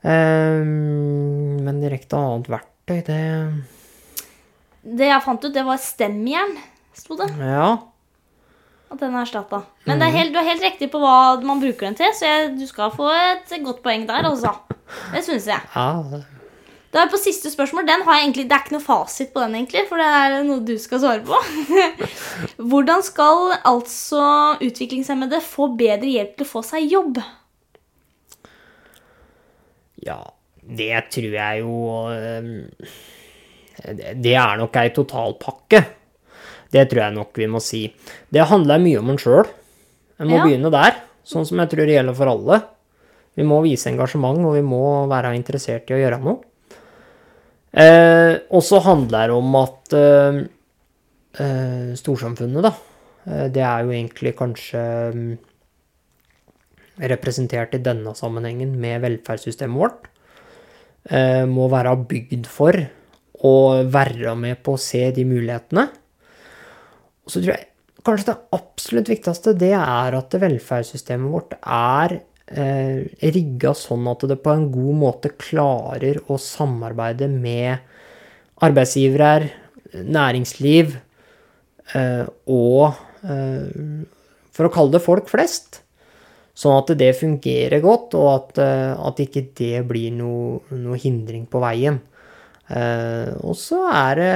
Um, 0.00 1.60
men 1.60 1.80
direkte 1.82 2.16
annet 2.16 2.48
verktøy, 2.48 3.02
det 3.04 3.20
Det 4.80 5.08
jeg 5.10 5.24
fant 5.24 5.44
ut, 5.44 5.52
det 5.52 5.64
var 5.66 5.80
stemjern, 5.80 6.56
sto 6.96 7.18
det. 7.20 7.28
Ja. 7.36 7.76
At 8.90 8.98
den 8.98 9.14
er 9.14 9.22
erstatta. 9.22 9.62
Men 9.86 10.00
det 10.00 10.08
er 10.08 10.16
helt, 10.16 10.32
du 10.34 10.40
er 10.40 10.48
helt 10.48 10.64
riktig 10.64 10.88
på 10.90 10.98
hva 10.98 11.38
man 11.46 11.60
bruker 11.62 11.86
den 11.86 11.98
til, 11.98 12.10
så 12.16 12.26
jeg, 12.26 12.54
du 12.58 12.66
skal 12.66 12.90
få 12.94 13.06
et 13.12 13.52
godt 13.62 13.84
poeng 13.84 14.06
der, 14.08 14.26
altså. 14.26 14.56
Det 15.12 15.22
syns 15.22 15.46
jeg. 15.46 15.60
ja 15.76 16.24
Da 16.90 16.98
er 16.98 17.04
jeg 17.04 17.12
på 17.12 17.20
siste 17.22 17.52
spørsmål. 17.52 17.86
Den 17.86 18.02
har 18.02 18.16
jeg 18.16 18.24
egentlig, 18.24 18.48
Det 18.50 18.56
er 18.56 18.64
ikke 18.64 18.74
noe 18.74 18.82
fasit 18.82 19.30
på 19.34 19.44
den, 19.44 19.54
egentlig, 19.60 19.84
for 19.86 20.00
det 20.00 20.08
er 20.08 20.40
noe 20.48 20.64
du 20.66 20.74
skal 20.82 21.04
svare 21.04 21.22
på. 21.22 21.38
Hvordan 22.72 23.04
skal 23.06 23.52
altså 23.62 24.24
utviklingshemmede 24.58 25.38
få 25.44 25.70
bedre 25.78 26.10
hjelp 26.16 26.34
til 26.40 26.48
å 26.48 26.52
få 26.56 26.64
seg 26.66 26.90
jobb? 26.90 27.20
Ja, 30.06 30.18
det 30.60 31.04
tror 31.12 31.32
jeg 31.34 31.60
jo 31.62 31.74
det, 33.80 34.10
det 34.22 34.34
er 34.36 34.58
nok 34.60 34.76
ei 34.80 34.90
totalpakke. 34.94 35.80
Det 36.70 36.84
tror 36.90 37.02
jeg 37.06 37.16
nok 37.16 37.38
vi 37.40 37.48
må 37.50 37.60
si. 37.64 37.84
Det 38.30 38.44
handler 38.50 38.82
mye 38.82 39.00
om 39.00 39.10
en 39.14 39.18
sjøl. 39.20 39.48
En 40.20 40.28
må 40.28 40.36
Ja. 40.38 40.44
begynne 40.44 40.70
der, 40.70 41.00
sånn 41.24 41.46
som 41.48 41.58
jeg 41.58 41.70
tror 41.72 41.86
det 41.88 41.96
gjelder 41.96 42.14
for 42.18 42.30
alle. 42.30 42.60
Vi 43.38 43.42
må 43.46 43.62
vise 43.64 43.88
engasjement, 43.90 44.38
og 44.44 44.54
vi 44.58 44.62
må 44.66 44.82
være 45.08 45.34
interessert 45.38 45.88
i 45.90 45.94
å 45.96 46.00
gjøre 46.02 46.20
noe. 46.22 46.38
Eh, 47.72 48.38
og 48.50 48.62
så 48.66 48.80
handler 48.82 49.30
det 49.30 49.36
om 49.38 49.54
at 49.60 49.94
eh, 49.94 50.40
eh, 51.38 51.92
storsamfunnet, 51.98 52.62
da, 52.66 52.72
eh, 53.30 53.46
det 53.54 53.62
er 53.62 53.84
jo 53.86 53.94
egentlig 53.94 54.32
kanskje 54.38 54.82
mm, 55.14 55.38
representert 57.00 57.74
i 57.76 57.82
denne 57.82 58.12
sammenhengen 58.18 58.74
med 58.80 59.00
velferdssystemet 59.04 59.80
vårt, 59.80 60.08
eh, 61.08 61.44
må 61.48 61.68
være 61.72 61.96
bygd 62.10 62.48
for 62.50 62.76
å 63.40 63.54
være 63.88 64.36
med 64.36 64.60
på 64.64 64.76
å 64.76 64.80
se 64.80 65.06
de 65.16 65.24
mulighetene. 65.24 65.88
Og 67.24 67.32
så 67.32 67.40
tror 67.40 67.54
jeg 67.56 67.68
kanskje 68.04 68.32
det 68.32 68.38
absolutt 68.56 69.12
viktigste 69.12 69.54
det 69.60 69.74
er 69.76 70.16
at 70.16 70.36
velferdssystemet 70.42 71.32
vårt 71.32 71.56
er 71.60 72.20
eh, 72.50 73.06
rigga 73.32 73.74
sånn 73.76 74.08
at 74.10 74.26
det 74.28 74.40
på 74.44 74.54
en 74.54 74.68
god 74.72 75.00
måte 75.04 75.32
klarer 75.40 76.20
å 76.28 76.38
samarbeide 76.40 77.30
med 77.32 77.80
arbeidsgivere, 78.60 79.50
næringsliv 79.90 80.94
eh, 81.96 82.26
og 82.46 82.92
eh, 83.26 84.04
For 84.54 84.66
å 84.66 84.72
kalle 84.74 84.92
det 84.92 85.00
folk 85.02 85.30
flest. 85.30 85.80
Sånn 86.60 86.76
at 86.76 86.92
det 87.00 87.14
fungerer 87.16 87.80
godt, 87.80 88.14
og 88.18 88.28
at, 88.34 88.58
eh, 88.60 88.92
at 88.92 89.22
ikke 89.22 89.46
det 89.56 89.80
blir 89.88 90.12
noe, 90.12 90.60
noe 90.76 90.98
hindring 91.00 91.46
på 91.48 91.62
veien. 91.62 92.00
Eh, 92.68 93.32
og 93.40 93.56
så 93.58 93.80
er 93.88 94.20
det 94.20 94.34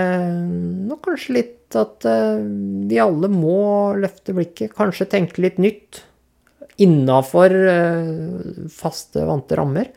nok 0.89 1.05
kanskje 1.05 1.37
litt 1.37 1.77
at 1.79 2.07
eh, 2.09 2.41
vi 2.89 2.99
alle 3.03 3.29
må 3.31 3.93
løfte 4.01 4.35
blikket, 4.37 4.73
kanskje 4.75 5.11
tenke 5.13 5.45
litt 5.45 5.61
nytt. 5.61 6.01
Innafor 6.83 7.53
eh, 7.53 8.65
faste, 8.73 9.27
vante 9.29 9.61
rammer. 9.61 9.93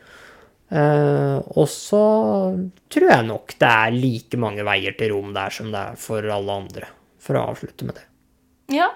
Eh, 0.68 1.36
og 1.56 1.64
så 1.72 2.04
tror 2.92 3.08
jeg 3.08 3.28
nok 3.30 3.56
det 3.56 3.72
er 3.72 3.96
like 3.96 4.40
mange 4.40 4.68
veier 4.68 4.94
til 5.00 5.14
rom 5.16 5.32
der 5.32 5.54
som 5.54 5.72
det 5.72 5.80
er 5.80 6.00
for 6.00 6.28
alle 6.36 6.60
andre. 6.62 6.92
For 7.24 7.40
å 7.40 7.48
avslutte 7.54 7.88
med 7.88 7.96
det. 7.98 8.04
Ja, 8.76 8.92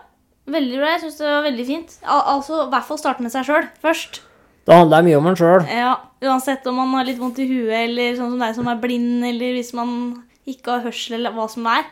veldig 0.46 0.78
bra. 0.80 0.90
Jeg 0.96 1.00
syns 1.04 1.18
det 1.20 1.26
var 1.28 1.42
veldig 1.46 1.66
fint. 1.66 1.96
Al 2.04 2.22
altså, 2.36 2.66
i 2.66 2.70
hvert 2.72 2.88
fall 2.88 2.98
starte 3.00 3.22
med 3.24 3.32
seg 3.34 3.46
sjøl 3.48 3.68
først. 3.82 4.20
Det 4.66 4.74
handler 4.76 5.02
mye 5.06 5.18
om 5.18 5.26
en 5.26 5.38
sjøl. 5.38 5.64
Ja, 5.70 5.96
Uansett 6.22 6.66
om 6.70 6.76
man 6.78 6.92
har 6.94 7.04
litt 7.08 7.18
vondt 7.18 7.40
i 7.42 7.48
huet, 7.50 7.72
eller 7.88 8.12
sånn 8.14 8.30
som 8.30 8.38
deg 8.44 8.54
som 8.54 8.68
er 8.70 8.76
blind, 8.78 9.24
eller 9.26 9.56
hvis 9.56 9.72
man 9.74 9.90
ikke 10.46 10.76
har 10.76 10.84
hørsel, 10.84 11.16
eller 11.18 11.34
hva 11.34 11.48
som 11.50 11.66
er, 11.66 11.82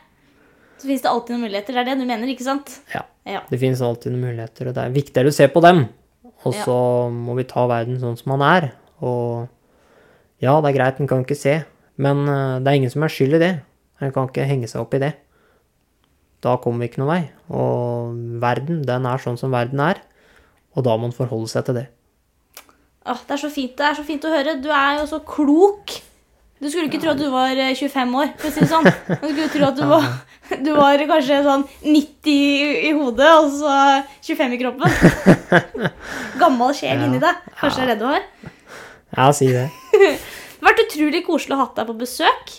så 0.78 0.86
fins 0.86 1.03
det 1.03 1.11
alltid 1.11 1.34
noen 1.34 1.48
muligheter. 1.48 1.74
Det 1.74 1.80
er 1.82 1.88
det 1.90 1.96
du 1.98 2.05
mener, 2.07 2.30
ikke 2.30 2.46
sant? 2.46 2.76
Ja. 2.94 3.03
Ja. 3.26 3.40
Det 3.51 3.59
finnes 3.59 3.82
alltid 3.82 4.14
noen 4.14 4.28
muligheter, 4.28 4.70
og 4.70 4.76
det 4.78 4.84
er 4.84 4.94
viktigere 4.94 5.32
å 5.32 5.34
se 5.34 5.48
på 5.51 5.62
dem. 5.66 5.88
Og 6.46 6.55
Ja. 6.55 6.62
så 6.64 6.76
må 7.11 7.34
vi 7.36 7.44
ta 7.44 7.66
verden 7.66 7.98
sånn 8.01 8.16
som 8.16 8.32
den 8.38 8.42
er. 8.46 8.70
Og 9.03 9.48
ja, 10.40 10.55
det 10.61 10.70
er 10.70 10.78
greit, 10.78 11.01
en 11.01 11.11
kan 11.11 11.24
ikke 11.24 11.36
se, 11.36 11.64
men 11.98 12.22
eh, 12.28 12.61
det 12.62 12.70
er 12.70 12.78
ingen 12.78 12.90
som 12.94 13.03
er 13.03 13.12
skyld 13.12 13.34
i 13.34 13.42
det. 13.42 13.51
En 14.01 14.12
kan 14.14 14.28
ikke 14.30 14.46
henge 14.46 14.68
seg 14.70 14.80
opp 14.80 14.94
i 14.94 15.03
det. 15.03 15.11
Da 16.41 16.57
kommer 16.57 16.80
vi 16.84 16.88
ikke 16.91 17.03
noen 17.03 17.11
vei. 17.12 17.22
Og 17.53 18.14
verden, 18.41 18.82
den 18.88 19.07
er 19.07 19.20
sånn 19.20 19.36
som 19.41 19.53
verden 19.53 19.80
er, 19.84 19.99
og 20.76 20.84
da 20.86 20.95
må 20.97 21.11
en 21.11 21.16
forholde 21.16 21.51
seg 21.53 21.66
til 21.66 21.76
det. 21.82 21.86
Åh, 23.11 23.18
det 23.26 23.34
er 23.34 23.41
så 23.43 23.51
fint 23.53 23.74
det 23.76 23.86
er 23.91 23.97
så 23.99 24.05
fint 24.07 24.24
å 24.24 24.30
høre. 24.32 24.59
Du 24.62 24.68
er 24.72 25.01
jo 25.01 25.07
så 25.11 25.18
klok. 25.24 25.99
Du 26.61 26.66
skulle 26.68 26.91
ikke 26.91 27.01
tro 27.01 27.14
at 27.14 27.20
du 27.20 27.30
var 27.32 27.57
eh, 27.57 27.72
25 27.72 28.11
år, 28.20 28.32
for 28.36 28.51
å 28.51 28.53
si 28.53 28.61
det 28.61 28.68
sånn. 28.68 28.88
Du 29.09 29.28
skulle 29.32 29.47
tro 29.53 29.68
at 29.70 29.78
du 29.78 29.84
var, 29.88 30.09
du 30.66 30.70
var 30.76 31.05
kanskje 31.09 31.38
sånn 31.47 31.62
90 31.80 32.34
i- 32.34 32.91
i 32.91 32.93
hodet, 32.93 33.30
og 33.41 33.49
så 33.57 33.76
25 34.28 34.57
i 34.57 34.59
kroppen. 34.61 35.61
Gammel 36.41 36.74
sjel 36.76 37.05
inni 37.07 37.20
deg. 37.22 37.41
Kanskje 37.61 37.80
det 37.80 37.86
er 37.86 37.93
det 37.95 37.99
du 38.03 38.09
har. 38.11 38.26
Ja, 39.16 39.30
si 39.36 39.49
det. 39.53 39.68
Det 40.61 40.66
har 40.68 40.74
vært 40.74 40.82
utrolig 40.84 41.20
koselig 41.24 41.55
å 41.57 41.62
ha 41.62 41.66
deg 41.78 41.86
på 41.88 41.95
besøk. 42.03 42.51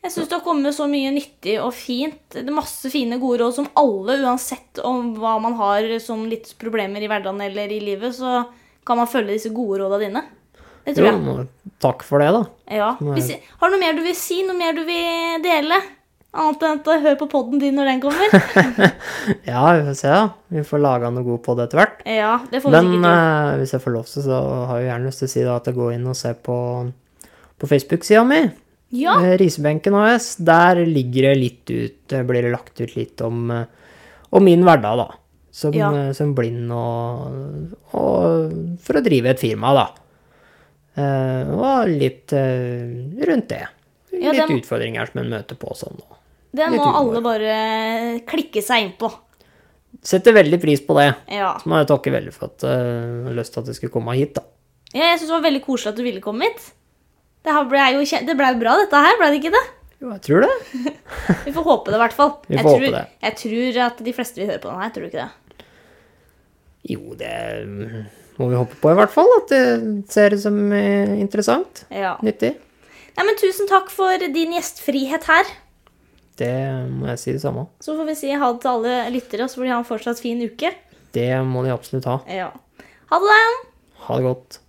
Jeg 0.00 0.12
syns 0.14 0.30
det 0.30 0.36
har 0.38 0.44
kommet 0.46 0.72
så 0.72 0.86
mye 0.88 1.10
nyttig 1.12 1.58
og 1.60 1.74
fint. 1.76 2.20
Det 2.32 2.46
er 2.46 2.54
Masse 2.56 2.88
fine, 2.92 3.18
gode 3.20 3.42
råd 3.42 3.56
som 3.58 3.66
alle, 3.76 4.16
uansett 4.24 4.80
om 4.86 5.10
hva 5.20 5.34
man 5.44 5.58
har 5.58 5.84
som 6.00 6.22
litt 6.28 6.54
problemer 6.60 7.04
i 7.04 7.08
hverdagen 7.10 7.40
eller 7.44 7.68
i 7.74 7.82
livet, 7.84 8.14
så 8.16 8.46
kan 8.86 8.96
man 8.96 9.10
følge 9.12 9.36
disse 9.36 9.52
gode 9.52 9.82
råda 9.82 9.98
dine. 10.00 10.22
Det 10.86 10.94
tror 10.96 11.04
Jo, 11.06 11.12
jeg. 11.12 11.20
nå- 11.26 11.74
takk 11.84 12.02
for 12.08 12.24
det, 12.24 12.30
da. 12.32 12.44
Ja. 12.72 12.94
Hvis, 12.96 13.28
har 13.60 13.68
du 13.68 13.76
noe 13.76 13.82
mer 13.82 13.92
du 13.98 14.00
vil 14.06 14.16
si? 14.16 14.40
Noe 14.46 14.56
mer 14.56 14.72
du 14.72 14.86
vil 14.88 15.42
dele? 15.44 15.76
Annet 16.30 16.62
enn 16.62 16.78
at 16.78 16.88
hør 17.02 17.16
på 17.18 17.26
podden 17.28 17.58
din 17.60 17.74
når 17.76 17.88
den 17.90 18.00
kommer? 18.00 18.32
Ja, 19.50 19.64
vi 19.76 19.84
får 19.90 19.96
se, 19.98 20.08
da. 20.14 20.28
Vi 20.48 20.62
får 20.64 20.80
laga 20.80 21.10
noe 21.12 21.26
god 21.26 21.42
pod 21.44 21.60
etter 21.60 21.80
hvert. 21.82 22.00
Ja, 22.06 22.38
det 22.50 22.62
får 22.62 22.72
vi 22.72 22.80
Men 22.88 23.04
eh, 23.10 23.56
hvis 23.60 23.74
jeg 23.76 23.82
får 23.84 23.96
lov 23.98 24.08
til, 24.08 24.24
så 24.24 24.40
har 24.70 24.78
jeg 24.80 24.88
gjerne 24.92 25.10
lyst 25.10 25.24
til 25.24 25.28
å 25.28 25.32
si 25.34 25.44
da 25.44 25.56
at 25.60 25.70
går 25.76 25.92
inn 25.98 26.06
og 26.08 26.16
ser 26.16 26.38
på, 26.40 26.56
på 27.60 27.70
Facebook-sida 27.74 28.24
mi. 28.24 28.40
Ja, 28.90 29.14
Eh, 29.22 29.36
Risebenken 29.38 29.94
AS. 29.94 30.36
Der 30.36 30.80
ligger 30.86 31.28
det 31.30 31.36
litt 31.38 31.70
ut, 31.70 32.08
blir 32.26 32.42
det 32.42 32.50
lagt 32.52 32.80
ut 32.80 32.96
litt 32.96 33.20
om, 33.22 33.50
eh, 33.50 33.64
om 34.32 34.44
min 34.44 34.62
hverdag, 34.66 34.96
da. 34.98 35.08
Som, 35.52 35.72
Ja. 35.74 35.90
eh, 35.94 36.12
som 36.12 36.34
blind 36.34 36.70
og, 36.72 37.72
og 37.94 38.78
for 38.82 38.98
å 38.98 39.02
drive 39.04 39.30
et 39.30 39.38
firma, 39.42 39.72
da. 39.74 39.86
Eh, 41.00 41.50
og 41.54 41.88
litt 41.88 42.32
eh, 42.32 43.24
rundt 43.26 43.48
det. 43.48 43.62
Ja, 44.12 44.32
Litt 44.32 44.48
dem- 44.48 44.58
utfordringer 44.58 45.06
som 45.10 45.20
en 45.22 45.30
møter 45.30 45.56
på 45.56 45.70
sånn. 45.78 45.96
da. 45.98 46.16
det 46.52 46.66
må 46.74 46.82
alle 46.82 47.20
bare 47.22 48.20
klikke 48.26 48.60
seg 48.62 48.82
inn 48.82 48.92
på. 48.98 49.10
Setter 50.02 50.32
veldig 50.34 50.60
pris 50.60 50.80
på 50.80 50.94
det. 50.98 51.14
Ja. 51.30 51.54
Så 51.58 51.66
må 51.70 51.78
jeg 51.78 51.86
takke 51.90 52.10
veldig 52.14 52.32
for 52.34 52.46
at 52.50 52.64
eh, 52.64 52.68
uh, 52.68 53.24
har 53.28 53.34
lyst 53.38 53.52
til 53.54 53.60
at 53.62 53.66
jeg 53.70 53.76
skulle 53.78 53.92
komme 53.94 54.14
hit, 54.16 54.34
da. 54.34 54.42
ja 54.94 55.12
jeg 55.12 55.20
syns 55.20 55.28
det 55.30 55.36
var 55.36 55.46
veldig 55.50 55.62
koselig 55.64 55.92
at 55.92 55.96
du 55.96 56.02
ville 56.02 56.20
komme 56.24 56.42
hit. 56.48 56.72
Det 57.46 57.56
ble 57.70 57.84
jo 57.96 58.02
det 58.04 58.36
ble 58.36 58.48
jo 58.52 58.60
bra, 58.60 58.76
dette 58.82 59.02
her, 59.04 59.18
ble 59.20 59.30
det 59.32 59.40
ikke 59.40 59.54
det? 59.54 59.66
Jo, 60.00 60.10
jeg 60.14 60.22
tror 60.24 60.46
det. 60.46 60.54
Vi 61.46 61.52
får 61.52 61.66
håpe 61.66 61.92
det, 61.92 61.98
i 61.98 62.02
hvert 62.04 62.16
fall. 62.16 62.32
Vi 62.46 62.56
jeg, 62.56 62.64
får 62.64 62.76
tror, 62.76 62.86
håpe 62.86 62.96
det. 62.96 63.04
jeg 63.26 63.38
tror 63.42 63.78
at 63.86 64.02
de 64.06 64.16
fleste 64.16 64.40
vil 64.40 64.50
høre 64.50 64.62
på 64.62 64.70
den 64.70 64.82
her, 64.82 64.92
tror 64.94 65.04
du 65.04 65.10
ikke 65.10 65.24
det? 65.26 65.66
Jo, 66.90 67.00
det 67.20 67.34
må 68.40 68.48
vi 68.48 68.56
håpe 68.56 68.78
på, 68.80 68.92
i 68.92 68.96
hvert 68.96 69.12
fall. 69.12 69.28
At 69.36 69.52
det 69.52 69.64
ser 70.12 70.36
ut 70.36 70.40
som 70.40 70.56
eh, 70.72 71.12
interessant. 71.20 71.82
Ja. 71.92 72.14
Nyttig. 72.24 72.54
Nei, 73.18 73.26
men 73.26 73.36
tusen 73.36 73.68
takk 73.68 73.90
for 73.92 74.24
din 74.32 74.54
gjestfrihet 74.56 75.26
her. 75.28 75.50
Det 76.40 76.54
må 76.88 77.10
jeg 77.10 77.20
si 77.20 77.34
det 77.36 77.42
samme. 77.42 77.66
Så 77.84 77.98
får 77.98 78.08
vi 78.08 78.16
si 78.16 78.32
ha 78.32 78.48
det 78.54 78.62
til 78.62 78.72
alle 78.72 78.94
lyttere, 79.12 79.48
så 79.50 79.60
får 79.60 79.66
de 79.66 79.74
ha 79.74 79.80
en 79.82 79.88
fortsatt 79.90 80.22
fin 80.24 80.40
uke. 80.40 80.72
Det 81.12 81.28
må 81.44 81.66
de 81.66 81.74
absolutt 81.74 82.08
ha. 82.08 82.16
Ja. 82.32 82.48
Ha 83.10 83.20
det, 83.20 83.36
da. 83.36 83.68
Ha 84.06 84.16
det 84.16 84.24
godt. 84.30 84.60